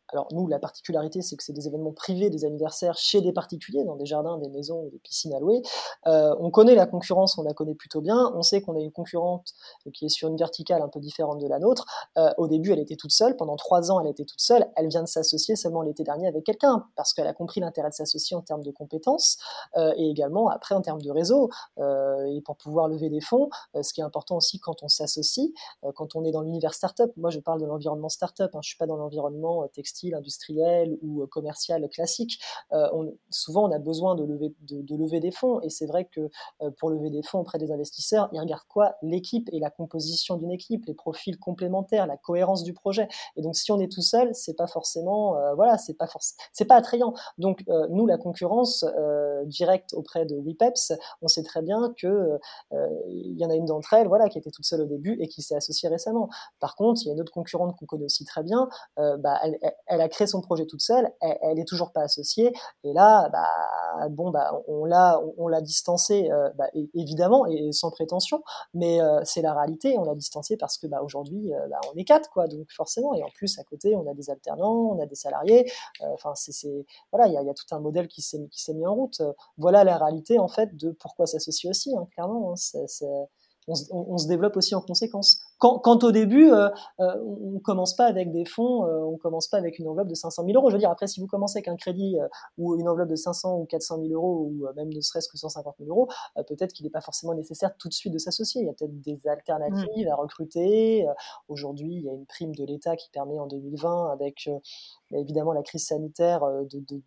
alors 0.10 0.28
nous, 0.32 0.48
la 0.48 0.60
particularité, 0.60 1.22
c'est 1.22 1.36
que 1.36 1.44
c'est 1.44 1.54
des 1.54 1.68
événements 1.68 1.92
privés, 1.92 2.30
des 2.30 2.46
anniversaires 2.46 2.98
chez 2.98 3.22
des 3.22 3.34
particuliers, 3.34 3.84
dans 3.84 3.96
des 3.96 4.06
jardins, 4.06 4.38
des 4.38 4.50
maisons, 4.50 4.88
des 4.92 5.00
piscines 5.00 5.34
à 5.34 5.40
louer. 5.40 5.62
Euh, 6.08 6.34
on 6.40 6.50
connaît 6.50 6.76
la 6.76 6.86
concurrence, 6.86 7.38
on 7.38 7.44
la 7.44 7.54
connaît 7.54 7.76
plutôt 7.76 8.02
bien. 8.02 8.32
On 8.36 8.42
sait 8.42 8.62
qu'on 8.62 8.76
a 8.76 8.80
une 8.80 8.92
concurrente 8.92 9.54
qui 9.94 10.06
est 10.06 10.10
sur 10.10 10.30
une 10.30 10.38
verticale 10.38 10.82
un 10.82 10.88
peu 10.88 11.00
différente 11.00 11.40
de 11.40 11.48
la 11.48 11.60
nôtre. 11.60 11.86
Euh, 12.18 12.32
au 12.38 12.48
début, 12.48 12.72
elle 12.72 12.80
était 12.80 12.96
toute 12.96 13.12
seule. 13.12 13.36
Pendant 13.36 13.58
trois 13.58 13.92
ans, 13.92 14.00
elle 14.00 14.08
était 14.08 14.26
toute 14.26 14.40
seule. 14.40 14.68
Elle 14.76 14.88
vient 14.88 15.04
de 15.04 15.08
s'associer 15.08 15.56
seulement 15.56 15.82
l'été 15.82 16.04
dernier 16.04 16.28
avec 16.28 16.46
quelqu'un 16.46 16.86
parce 16.96 17.14
qu'elle 17.14 17.28
a 17.28 17.34
compris 17.34 17.60
l'intérêt 17.60 17.90
de 17.90 17.94
s'associer 17.94 18.38
en 18.38 18.42
termes 18.42 18.64
de 18.64 18.72
compétences 18.72 19.38
euh, 19.76 19.94
et 19.98 20.10
également 20.10 20.48
après 20.50 20.76
en 20.76 20.82
termes 20.82 21.02
de 21.02 21.12
réseau 21.12 21.50
et 21.78 22.42
pour 22.42 22.58
pouvoir 22.58 22.88
lever 22.88 23.10
des 23.10 23.22
fonds. 23.22 23.50
ce 23.80 23.94
qui 23.94 24.02
est 24.02 24.04
important 24.04 24.38
aussi 24.38 24.60
quand 24.60 24.84
on 24.84 24.88
s'associe, 24.88 25.52
quand 25.96 26.16
on 26.16 26.24
est 26.24 26.32
dans 26.32 26.42
l'univers 26.42 26.74
startup. 26.74 27.12
Moi, 27.18 27.30
je 27.30 27.40
parle 27.40 27.60
de 27.62 27.66
l'environnement 27.66 28.10
startup. 28.10 28.50
Hein. 28.54 28.60
Je 28.62 28.70
suis 28.70 28.78
pas 28.78 28.86
dans 28.86 28.96
l'environnement 28.96 29.68
textile 29.74 29.97
industriel 30.14 30.98
ou 31.02 31.24
euh, 31.24 31.28
commercial 31.28 31.88
classique, 31.90 32.40
euh, 32.74 32.88
souvent 33.30 33.68
on 33.68 33.72
a 33.72 33.80
besoin 33.80 34.16
de 34.16 34.24
lever, 34.24 34.54
de, 34.62 34.96
lever 34.96 35.20
des 35.20 35.32
fonds. 35.32 35.62
Et 35.62 35.70
c'est 35.70 35.86
vrai 35.86 36.06
que 36.06 36.30
euh, 36.62 36.72
pour 36.80 36.90
lever 36.90 37.10
des 37.10 37.24
fonds 37.24 37.40
auprès 37.40 37.58
des 37.58 37.72
investisseurs, 37.72 38.30
ils 38.32 38.40
regardent 38.40 38.68
quoi? 38.68 38.96
L'équipe 39.02 39.50
et 39.52 39.60
la 39.60 39.70
composition 39.70 40.38
d'une 40.38 40.52
équipe, 40.52 40.86
les 40.86 40.94
profils 40.94 41.38
complémentaires, 41.38 42.08
la 42.08 42.18
cohérence 42.18 42.64
du 42.64 42.74
projet. 42.74 43.08
Et 43.36 43.42
donc 43.42 43.56
si 43.56 43.72
on 43.72 43.80
est 43.80 43.92
tout 43.92 44.02
seul, 44.02 44.34
c'est 44.34 44.56
pas 44.56 44.68
forcément, 44.68 45.36
voilà, 45.56 45.78
c'est 45.78 45.94
pas 45.94 46.08
c'est 46.54 46.66
pas 46.66 46.76
attrayant. 46.76 47.14
Donc 47.38 47.64
nous, 47.90 48.08
la 48.08 48.18
concurrence 48.18 48.86
directe 49.46 49.94
auprès 49.94 50.26
de 50.26 50.36
WePeps, 50.36 50.94
on 51.22 51.28
sait 51.28 51.44
très 51.44 51.62
bien 51.62 51.94
que 51.98 52.40
il 53.08 53.38
y 53.38 53.46
en 53.46 53.50
a 53.50 53.56
une 53.56 53.66
d'entre 53.66 53.94
elles, 53.94 54.08
voilà, 54.08 54.30
qui 54.30 54.38
était 54.38 54.52
toute 54.52 54.66
seule 54.66 54.82
au 54.82 54.86
début 54.86 55.18
et 55.20 55.28
qui 55.28 55.42
s'est 55.42 55.56
associée 55.56 55.90
récemment. 55.90 56.30
Par 56.60 56.76
contre, 56.76 57.02
il 57.04 57.08
y 57.08 57.12
a 57.12 57.14
une 57.14 57.22
autre 57.22 57.32
concurrente 57.32 57.76
qu'on 57.78 57.86
connaît 57.86 58.06
aussi 58.06 58.26
très 58.26 58.44
bien. 58.44 58.70
bah, 58.98 59.40
elle, 59.44 59.58
elle 59.62 59.78
a 59.88 60.10
créé 60.10 60.28
son 60.28 60.42
projet 60.42 60.66
toute 60.66 60.82
seule, 60.82 61.12
elle, 61.22 61.56
n'est 61.56 61.62
est 61.62 61.66
toujours 61.66 61.92
pas 61.92 62.02
associée, 62.02 62.54
et 62.84 62.94
là, 62.94 63.30
bah, 63.30 64.08
bon, 64.10 64.32
bah, 64.32 64.52
on 64.68 64.86
l'a, 64.86 65.62
distancée, 65.62 66.30
euh, 66.32 66.50
bah, 66.56 66.68
évidemment, 66.94 67.46
et, 67.48 67.72
sans 67.72 67.92
prétention, 67.92 68.42
mais 68.74 69.02
euh, 69.02 69.22
c'est 69.24 69.42
la 69.42 69.54
réalité, 69.54 69.98
on 69.98 70.04
l'a 70.04 70.16
distancée 70.16 70.58
parce 70.58 70.78
que, 70.78 70.88
euh, 70.88 71.70
on 71.94 71.98
est 71.98 72.04
quatre, 72.04 72.48
donc 72.48 72.68
forcément, 72.72 73.14
et 73.14 73.24
en 73.24 73.30
plus, 73.36 73.58
à 73.60 73.64
côté, 73.64 73.96
on 73.96 74.10
a 74.10 74.14
des 74.14 74.30
alternants, 74.30 74.96
on 74.96 75.02
a 75.02 75.06
des 75.06 75.16
salariés, 75.16 75.72
enfin, 76.14 76.34
voilà, 77.12 77.28
il 77.28 77.34
y 77.34 77.50
a, 77.50 77.54
tout 77.54 77.76
un 77.76 77.80
modèle 77.80 78.08
qui 78.08 78.22
s'est, 78.22 78.40
mis 78.74 78.86
en 78.86 78.94
route. 78.94 79.22
Voilà 79.58 79.84
la 79.84 79.98
réalité, 79.98 80.40
en 80.40 80.48
fait, 80.48 80.76
de 80.76 80.92
pourquoi 80.92 81.26
s'associer 81.26 81.70
aussi, 81.70 81.96
hein, 81.96 82.08
clairement, 82.12 82.52
hein, 82.52 82.56
on, 83.68 84.18
se 84.18 84.28
développe 84.28 84.56
aussi 84.56 84.76
en 84.76 84.82
conséquence. 84.82 85.42
Quand, 85.58 85.80
quand 85.80 86.04
au 86.04 86.12
début, 86.12 86.52
euh, 86.52 86.70
euh, 87.00 87.14
on 87.26 87.60
commence 87.60 87.96
pas 87.96 88.06
avec 88.06 88.32
des 88.32 88.46
fonds, 88.46 88.86
euh, 88.86 89.04
on 89.04 89.18
commence 89.18 89.48
pas 89.48 89.58
avec 89.58 89.78
une 89.80 89.88
enveloppe 89.88 90.08
de 90.08 90.16
500 90.16 90.44
000 90.46 90.56
euros. 90.58 90.70
Je 90.70 90.76
veux 90.76 90.80
dire, 90.80 90.90
après, 90.90 91.08
si 91.08 91.20
vous 91.20 91.28
commencez 91.28 91.58
avec 91.58 91.68
un 91.68 91.76
crédit 91.76 92.18
ou 92.58 92.80
une 92.80 92.88
enveloppe 92.88 93.10
de 93.10 93.16
500 93.16 93.58
ou 93.58 93.66
400 93.66 93.98
000 94.00 94.14
euros 94.14 94.50
ou 94.50 94.68
même 94.76 94.94
ne 94.94 95.02
serait-ce 95.02 95.28
que 95.28 95.38
150 95.38 95.76
000 95.80 95.90
euros, 95.90 96.08
peut-être 96.48 96.72
qu'il 96.74 96.86
n'est 96.86 96.92
pas 96.92 97.02
forcément 97.02 97.34
nécessaire 97.34 97.76
tout 97.78 97.90
de 97.90 97.94
suite 97.94 98.14
de 98.14 98.18
s'associer. 98.18 98.62
Il 98.62 98.68
y 98.68 98.70
a 98.70 98.74
peut-être 98.74 99.02
des 99.02 99.28
alternatives 99.28 100.08
mmh. 100.08 100.12
à 100.12 100.16
recruter. 100.16 101.08
Aujourd'hui, 101.50 101.96
il 101.96 102.04
y 102.04 102.10
a 102.10 102.14
une 102.14 102.26
prime 102.26 102.56
de 102.56 102.64
l'État 102.64 102.96
qui 102.96 103.10
permet 103.10 103.40
en 103.40 103.48
2020, 103.48 104.12
avec 104.12 104.50
évidemment 105.12 105.54
la 105.54 105.64
crise 105.64 105.86
sanitaire, 105.86 106.42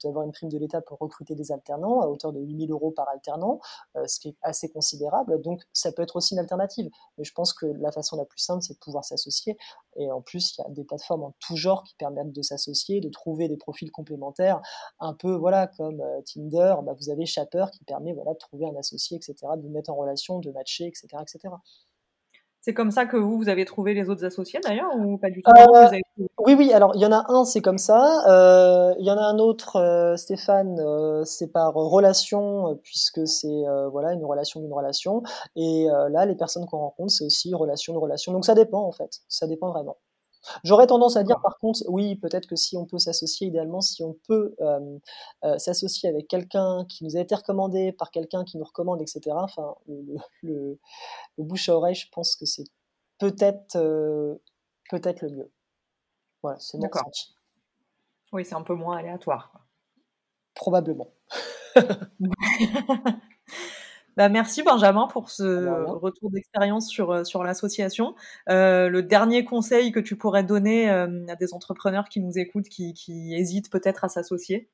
d'avoir 0.04 0.24
une 0.24 0.32
prime 0.32 0.48
de 0.48 0.58
l'État 0.58 0.80
pour 0.80 0.98
recruter 0.98 1.34
des 1.34 1.52
alternants 1.52 2.00
à 2.00 2.06
hauteur 2.06 2.32
de 2.32 2.40
8 2.40 2.66
000 2.66 2.72
euros 2.72 2.90
par 2.90 3.08
alternant, 3.08 3.60
ce 4.06 4.20
qui 4.20 4.28
est 4.28 4.36
assez 4.42 4.70
considérable. 4.70 5.40
Donc, 5.42 5.62
ça 5.72 5.92
peut 5.92 6.02
être 6.02 6.16
aussi 6.16 6.34
une 6.34 6.40
alternative. 6.40 6.90
Mais 7.18 7.24
je 7.24 7.32
pense 7.32 7.52
que 7.52 7.66
la 7.66 7.92
façon 7.92 8.16
la 8.16 8.24
plus 8.24 8.40
simple, 8.40 8.62
c'est 8.62 8.74
de 8.74 8.78
pouvoir 8.78 9.04
s'associer. 9.04 9.56
Et 9.96 10.10
en 10.10 10.20
plus, 10.20 10.56
il 10.56 10.62
y 10.62 10.64
a 10.64 10.70
des 10.70 10.84
plateformes 10.84 11.24
en 11.24 11.34
tout 11.40 11.56
genre 11.56 11.82
qui 11.84 11.94
permettent 11.94 12.32
de 12.32 12.42
s'associer, 12.42 13.00
de 13.00 13.08
trouver 13.08 13.48
des 13.48 13.56
profils 13.56 13.90
complémentaires, 13.90 14.60
un 14.98 15.14
peu 15.14 15.34
voilà 15.34 15.66
comme 15.66 16.00
euh, 16.00 16.20
Tinder. 16.22 16.74
Bah, 16.82 16.94
vous 16.98 17.10
avez 17.10 17.26
Chaper 17.26 17.66
qui 17.72 17.84
permet 17.84 18.12
voilà 18.12 18.32
de 18.32 18.38
trouver 18.38 18.66
un 18.66 18.76
associé, 18.76 19.16
etc., 19.16 19.34
de 19.56 19.62
vous 19.62 19.70
mettre 19.70 19.90
en 19.90 19.96
relation, 19.96 20.38
de 20.38 20.50
matcher, 20.50 20.86
etc., 20.86 21.08
etc. 21.22 21.54
C'est 22.62 22.74
comme 22.74 22.90
ça 22.90 23.06
que 23.06 23.16
vous, 23.16 23.38
vous 23.38 23.48
avez 23.48 23.64
trouvé 23.64 23.94
les 23.94 24.10
autres 24.10 24.24
associés 24.24 24.60
d'ailleurs 24.62 24.90
ou 24.98 25.16
pas 25.16 25.30
du 25.30 25.42
tout? 25.42 25.50
Euh, 25.50 25.88
Oui, 26.38 26.54
oui, 26.54 26.72
alors 26.74 26.92
il 26.94 27.00
y 27.00 27.06
en 27.06 27.12
a 27.12 27.24
un, 27.28 27.44
c'est 27.46 27.62
comme 27.62 27.78
ça. 27.78 28.22
Euh, 28.28 28.94
il 28.98 29.06
y 29.06 29.10
en 29.10 29.16
a 29.16 29.22
un 29.22 29.38
autre, 29.38 29.76
euh, 29.76 30.16
Stéphane, 30.16 30.76
c'est 31.24 31.52
par 31.52 31.72
relation, 31.72 32.78
puisque 32.82 33.26
c'est 33.26 33.62
voilà 33.90 34.12
une 34.12 34.24
relation 34.24 34.60
d'une 34.60 34.72
relation. 34.72 35.22
Et 35.56 35.86
là, 36.10 36.26
les 36.26 36.34
personnes 36.34 36.66
qu'on 36.66 36.78
rencontre, 36.78 37.12
c'est 37.12 37.24
aussi 37.24 37.54
relation 37.54 37.94
de 37.94 37.98
relation. 37.98 38.32
Donc 38.32 38.44
ça 38.44 38.54
dépend 38.54 38.82
en 38.82 38.92
fait, 38.92 39.20
ça 39.28 39.46
dépend 39.46 39.70
vraiment. 39.70 39.96
J'aurais 40.64 40.86
tendance 40.86 41.16
à 41.16 41.22
dire 41.22 41.40
par 41.40 41.58
contre, 41.58 41.82
oui, 41.88 42.16
peut-être 42.16 42.46
que 42.46 42.56
si 42.56 42.76
on 42.76 42.86
peut 42.86 42.98
s'associer, 42.98 43.48
idéalement, 43.48 43.80
si 43.80 44.02
on 44.02 44.14
peut 44.26 44.54
euh, 44.60 44.98
euh, 45.44 45.58
s'associer 45.58 46.08
avec 46.08 46.28
quelqu'un 46.28 46.84
qui 46.88 47.04
nous 47.04 47.16
a 47.16 47.20
été 47.20 47.34
recommandé 47.34 47.92
par 47.92 48.10
quelqu'un 48.10 48.44
qui 48.44 48.58
nous 48.58 48.64
recommande, 48.64 49.00
etc. 49.02 49.20
Enfin, 49.34 49.74
le, 50.42 50.78
bouche 51.38 51.68
à 51.68 51.76
oreille, 51.76 51.94
je 51.94 52.08
pense 52.10 52.36
que 52.36 52.46
c'est 52.46 52.64
peut-être 53.18 53.76
euh, 53.76 54.36
peut-être 54.90 55.22
le 55.22 55.30
mieux. 55.30 55.50
Voilà, 56.42 56.58
c'est 56.58 56.78
mon 56.78 56.88
ressenti. 56.88 57.34
Oui, 58.32 58.44
c'est 58.44 58.54
un 58.54 58.62
peu 58.62 58.74
moins 58.74 58.96
aléatoire. 58.96 59.52
Probablement. 60.54 61.08
Bah, 64.16 64.28
merci 64.28 64.62
Benjamin 64.62 65.06
pour 65.06 65.30
ce 65.30 65.68
retour 65.88 66.30
d'expérience 66.30 66.88
sur, 66.88 67.10
euh, 67.10 67.24
sur 67.24 67.44
l'association. 67.44 68.14
Euh, 68.48 68.88
le 68.88 69.02
dernier 69.02 69.44
conseil 69.44 69.92
que 69.92 70.00
tu 70.00 70.16
pourrais 70.16 70.44
donner 70.44 70.90
euh, 70.90 71.26
à 71.28 71.36
des 71.36 71.54
entrepreneurs 71.54 72.08
qui 72.08 72.20
nous 72.20 72.38
écoutent, 72.38 72.68
qui, 72.68 72.92
qui 72.92 73.34
hésitent 73.34 73.70
peut-être 73.70 74.04
à 74.04 74.08
s'associer? 74.08 74.68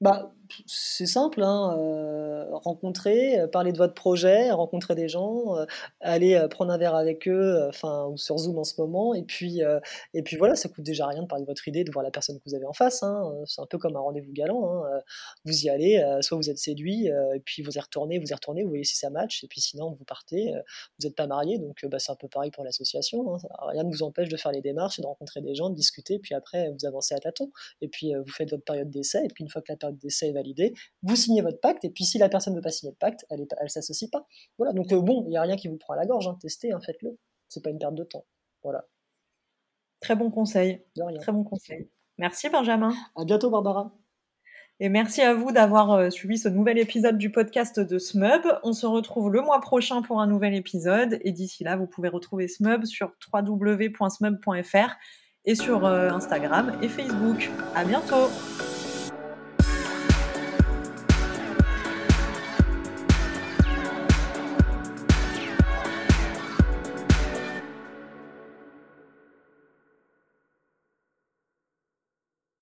Bah, 0.00 0.32
c'est 0.66 1.06
simple, 1.06 1.42
hein, 1.42 1.76
euh, 1.78 2.44
rencontrer, 2.52 3.40
euh, 3.40 3.46
parler 3.46 3.72
de 3.72 3.78
votre 3.78 3.94
projet, 3.94 4.50
rencontrer 4.50 4.94
des 4.94 5.08
gens, 5.08 5.56
euh, 5.56 5.64
aller 6.00 6.46
prendre 6.50 6.72
un 6.72 6.78
verre 6.78 6.94
avec 6.94 7.28
eux, 7.28 7.66
enfin 7.68 8.06
ou 8.06 8.16
sur 8.16 8.38
Zoom 8.38 8.58
en 8.58 8.64
ce 8.64 8.80
moment, 8.80 9.14
et 9.14 9.22
puis 9.22 9.60
et 10.14 10.22
puis 10.22 10.36
voilà, 10.36 10.54
ça 10.56 10.68
coûte 10.68 10.84
déjà 10.84 11.06
rien 11.06 11.22
de 11.22 11.26
parler 11.26 11.44
de 11.44 11.50
votre 11.50 11.66
idée, 11.68 11.84
de 11.84 11.92
voir 11.92 12.04
la 12.04 12.10
personne 12.10 12.38
que 12.38 12.42
vous 12.46 12.54
avez 12.54 12.66
en 12.66 12.72
face. 12.72 13.02
Hein, 13.02 13.32
c'est 13.46 13.60
un 13.60 13.66
peu 13.66 13.78
comme 13.78 13.96
un 13.96 14.00
rendez-vous 14.00 14.32
galant. 14.32 14.84
Hein, 14.84 15.00
vous 15.44 15.64
y 15.64 15.70
allez, 15.70 16.04
soit 16.20 16.36
vous 16.36 16.50
êtes 16.50 16.58
séduit, 16.58 17.06
et 17.06 17.40
puis 17.44 17.62
vous 17.62 17.72
y 17.72 17.80
retournez, 17.80 18.18
vous 18.18 18.28
y 18.28 18.34
retournez, 18.34 18.62
vous 18.62 18.70
voyez 18.70 18.84
si 18.84 18.96
ça 18.96 19.10
match, 19.10 19.44
et 19.44 19.48
puis 19.48 19.60
sinon 19.60 19.90
vous 19.98 20.04
partez. 20.04 20.52
vous 20.98 21.06
n'êtes 21.06 21.16
pas 21.16 21.26
marié, 21.26 21.58
donc 21.58 21.84
bah, 21.86 21.98
c'est 21.98 22.12
un 22.12 22.16
peu 22.16 22.28
pareil 22.28 22.50
pour 22.50 22.64
l'association. 22.64 23.38
Rien 23.60 23.84
ne 23.84 23.90
vous 23.90 24.02
empêche 24.02 24.28
de 24.28 24.36
faire 24.36 24.52
les 24.52 24.62
démarches 24.62 25.00
de 25.00 25.06
rencontrer 25.06 25.40
des 25.40 25.54
gens, 25.54 25.70
de 25.70 25.74
discuter, 25.74 26.18
puis 26.18 26.34
après 26.34 26.70
vous 26.70 26.86
avancez 26.86 27.14
à 27.14 27.18
tâtons, 27.18 27.50
et 27.80 27.88
puis 27.88 28.14
vous 28.14 28.32
faites 28.32 28.50
votre 28.50 28.64
période 28.64 28.90
d'essai, 28.90 29.24
et 29.24 29.28
puis 29.28 29.44
une 29.44 29.50
fois 29.50 29.62
que 29.62 29.72
la 29.72 29.76
période 29.76 29.98
d'essai 29.98 30.28
est 30.28 30.32
validée, 30.40 30.74
vous 31.02 31.16
signez 31.16 31.42
votre 31.42 31.60
pacte, 31.60 31.84
et 31.84 31.90
puis 31.90 32.04
si 32.04 32.18
la 32.18 32.28
personne 32.28 32.54
ne 32.54 32.58
veut 32.58 32.62
pas 32.62 32.70
signer 32.70 32.92
le 32.92 32.96
pacte, 32.96 33.24
elle 33.30 33.40
ne 33.40 33.68
s'associe 33.68 34.10
pas. 34.10 34.26
Voilà, 34.58 34.72
donc 34.72 34.92
euh, 34.92 35.00
bon, 35.00 35.24
il 35.26 35.30
n'y 35.30 35.36
a 35.36 35.42
rien 35.42 35.56
qui 35.56 35.68
vous 35.68 35.76
prend 35.76 35.94
à 35.94 35.96
la 35.96 36.06
gorge, 36.06 36.28
hein. 36.28 36.36
testez, 36.40 36.72
hein, 36.72 36.80
faites-le. 36.84 37.18
C'est 37.48 37.62
pas 37.62 37.70
une 37.70 37.78
perte 37.78 37.94
de 37.94 38.04
temps. 38.04 38.24
Voilà. 38.62 38.84
Très 40.00 40.16
bon 40.16 40.30
conseil. 40.30 40.82
Très 41.20 41.32
bon 41.32 41.44
conseil. 41.44 41.90
Merci 42.18 42.48
Benjamin. 42.48 42.94
À 43.16 43.24
bientôt 43.24 43.50
Barbara. 43.50 43.92
Et 44.82 44.88
merci 44.88 45.20
à 45.20 45.34
vous 45.34 45.52
d'avoir 45.52 45.92
euh, 45.92 46.08
suivi 46.08 46.38
ce 46.38 46.48
nouvel 46.48 46.78
épisode 46.78 47.18
du 47.18 47.30
podcast 47.30 47.78
de 47.80 47.98
Smub. 47.98 48.46
On 48.62 48.72
se 48.72 48.86
retrouve 48.86 49.30
le 49.30 49.42
mois 49.42 49.60
prochain 49.60 50.00
pour 50.00 50.22
un 50.22 50.26
nouvel 50.26 50.54
épisode. 50.54 51.18
Et 51.22 51.32
d'ici 51.32 51.64
là, 51.64 51.76
vous 51.76 51.86
pouvez 51.86 52.08
retrouver 52.08 52.48
Smub 52.48 52.86
sur 52.86 53.12
www.smub.fr 53.30 54.96
et 55.44 55.54
sur 55.54 55.84
euh, 55.84 56.08
Instagram 56.08 56.78
et 56.82 56.88
Facebook. 56.88 57.50
À 57.74 57.84
bientôt! 57.84 58.30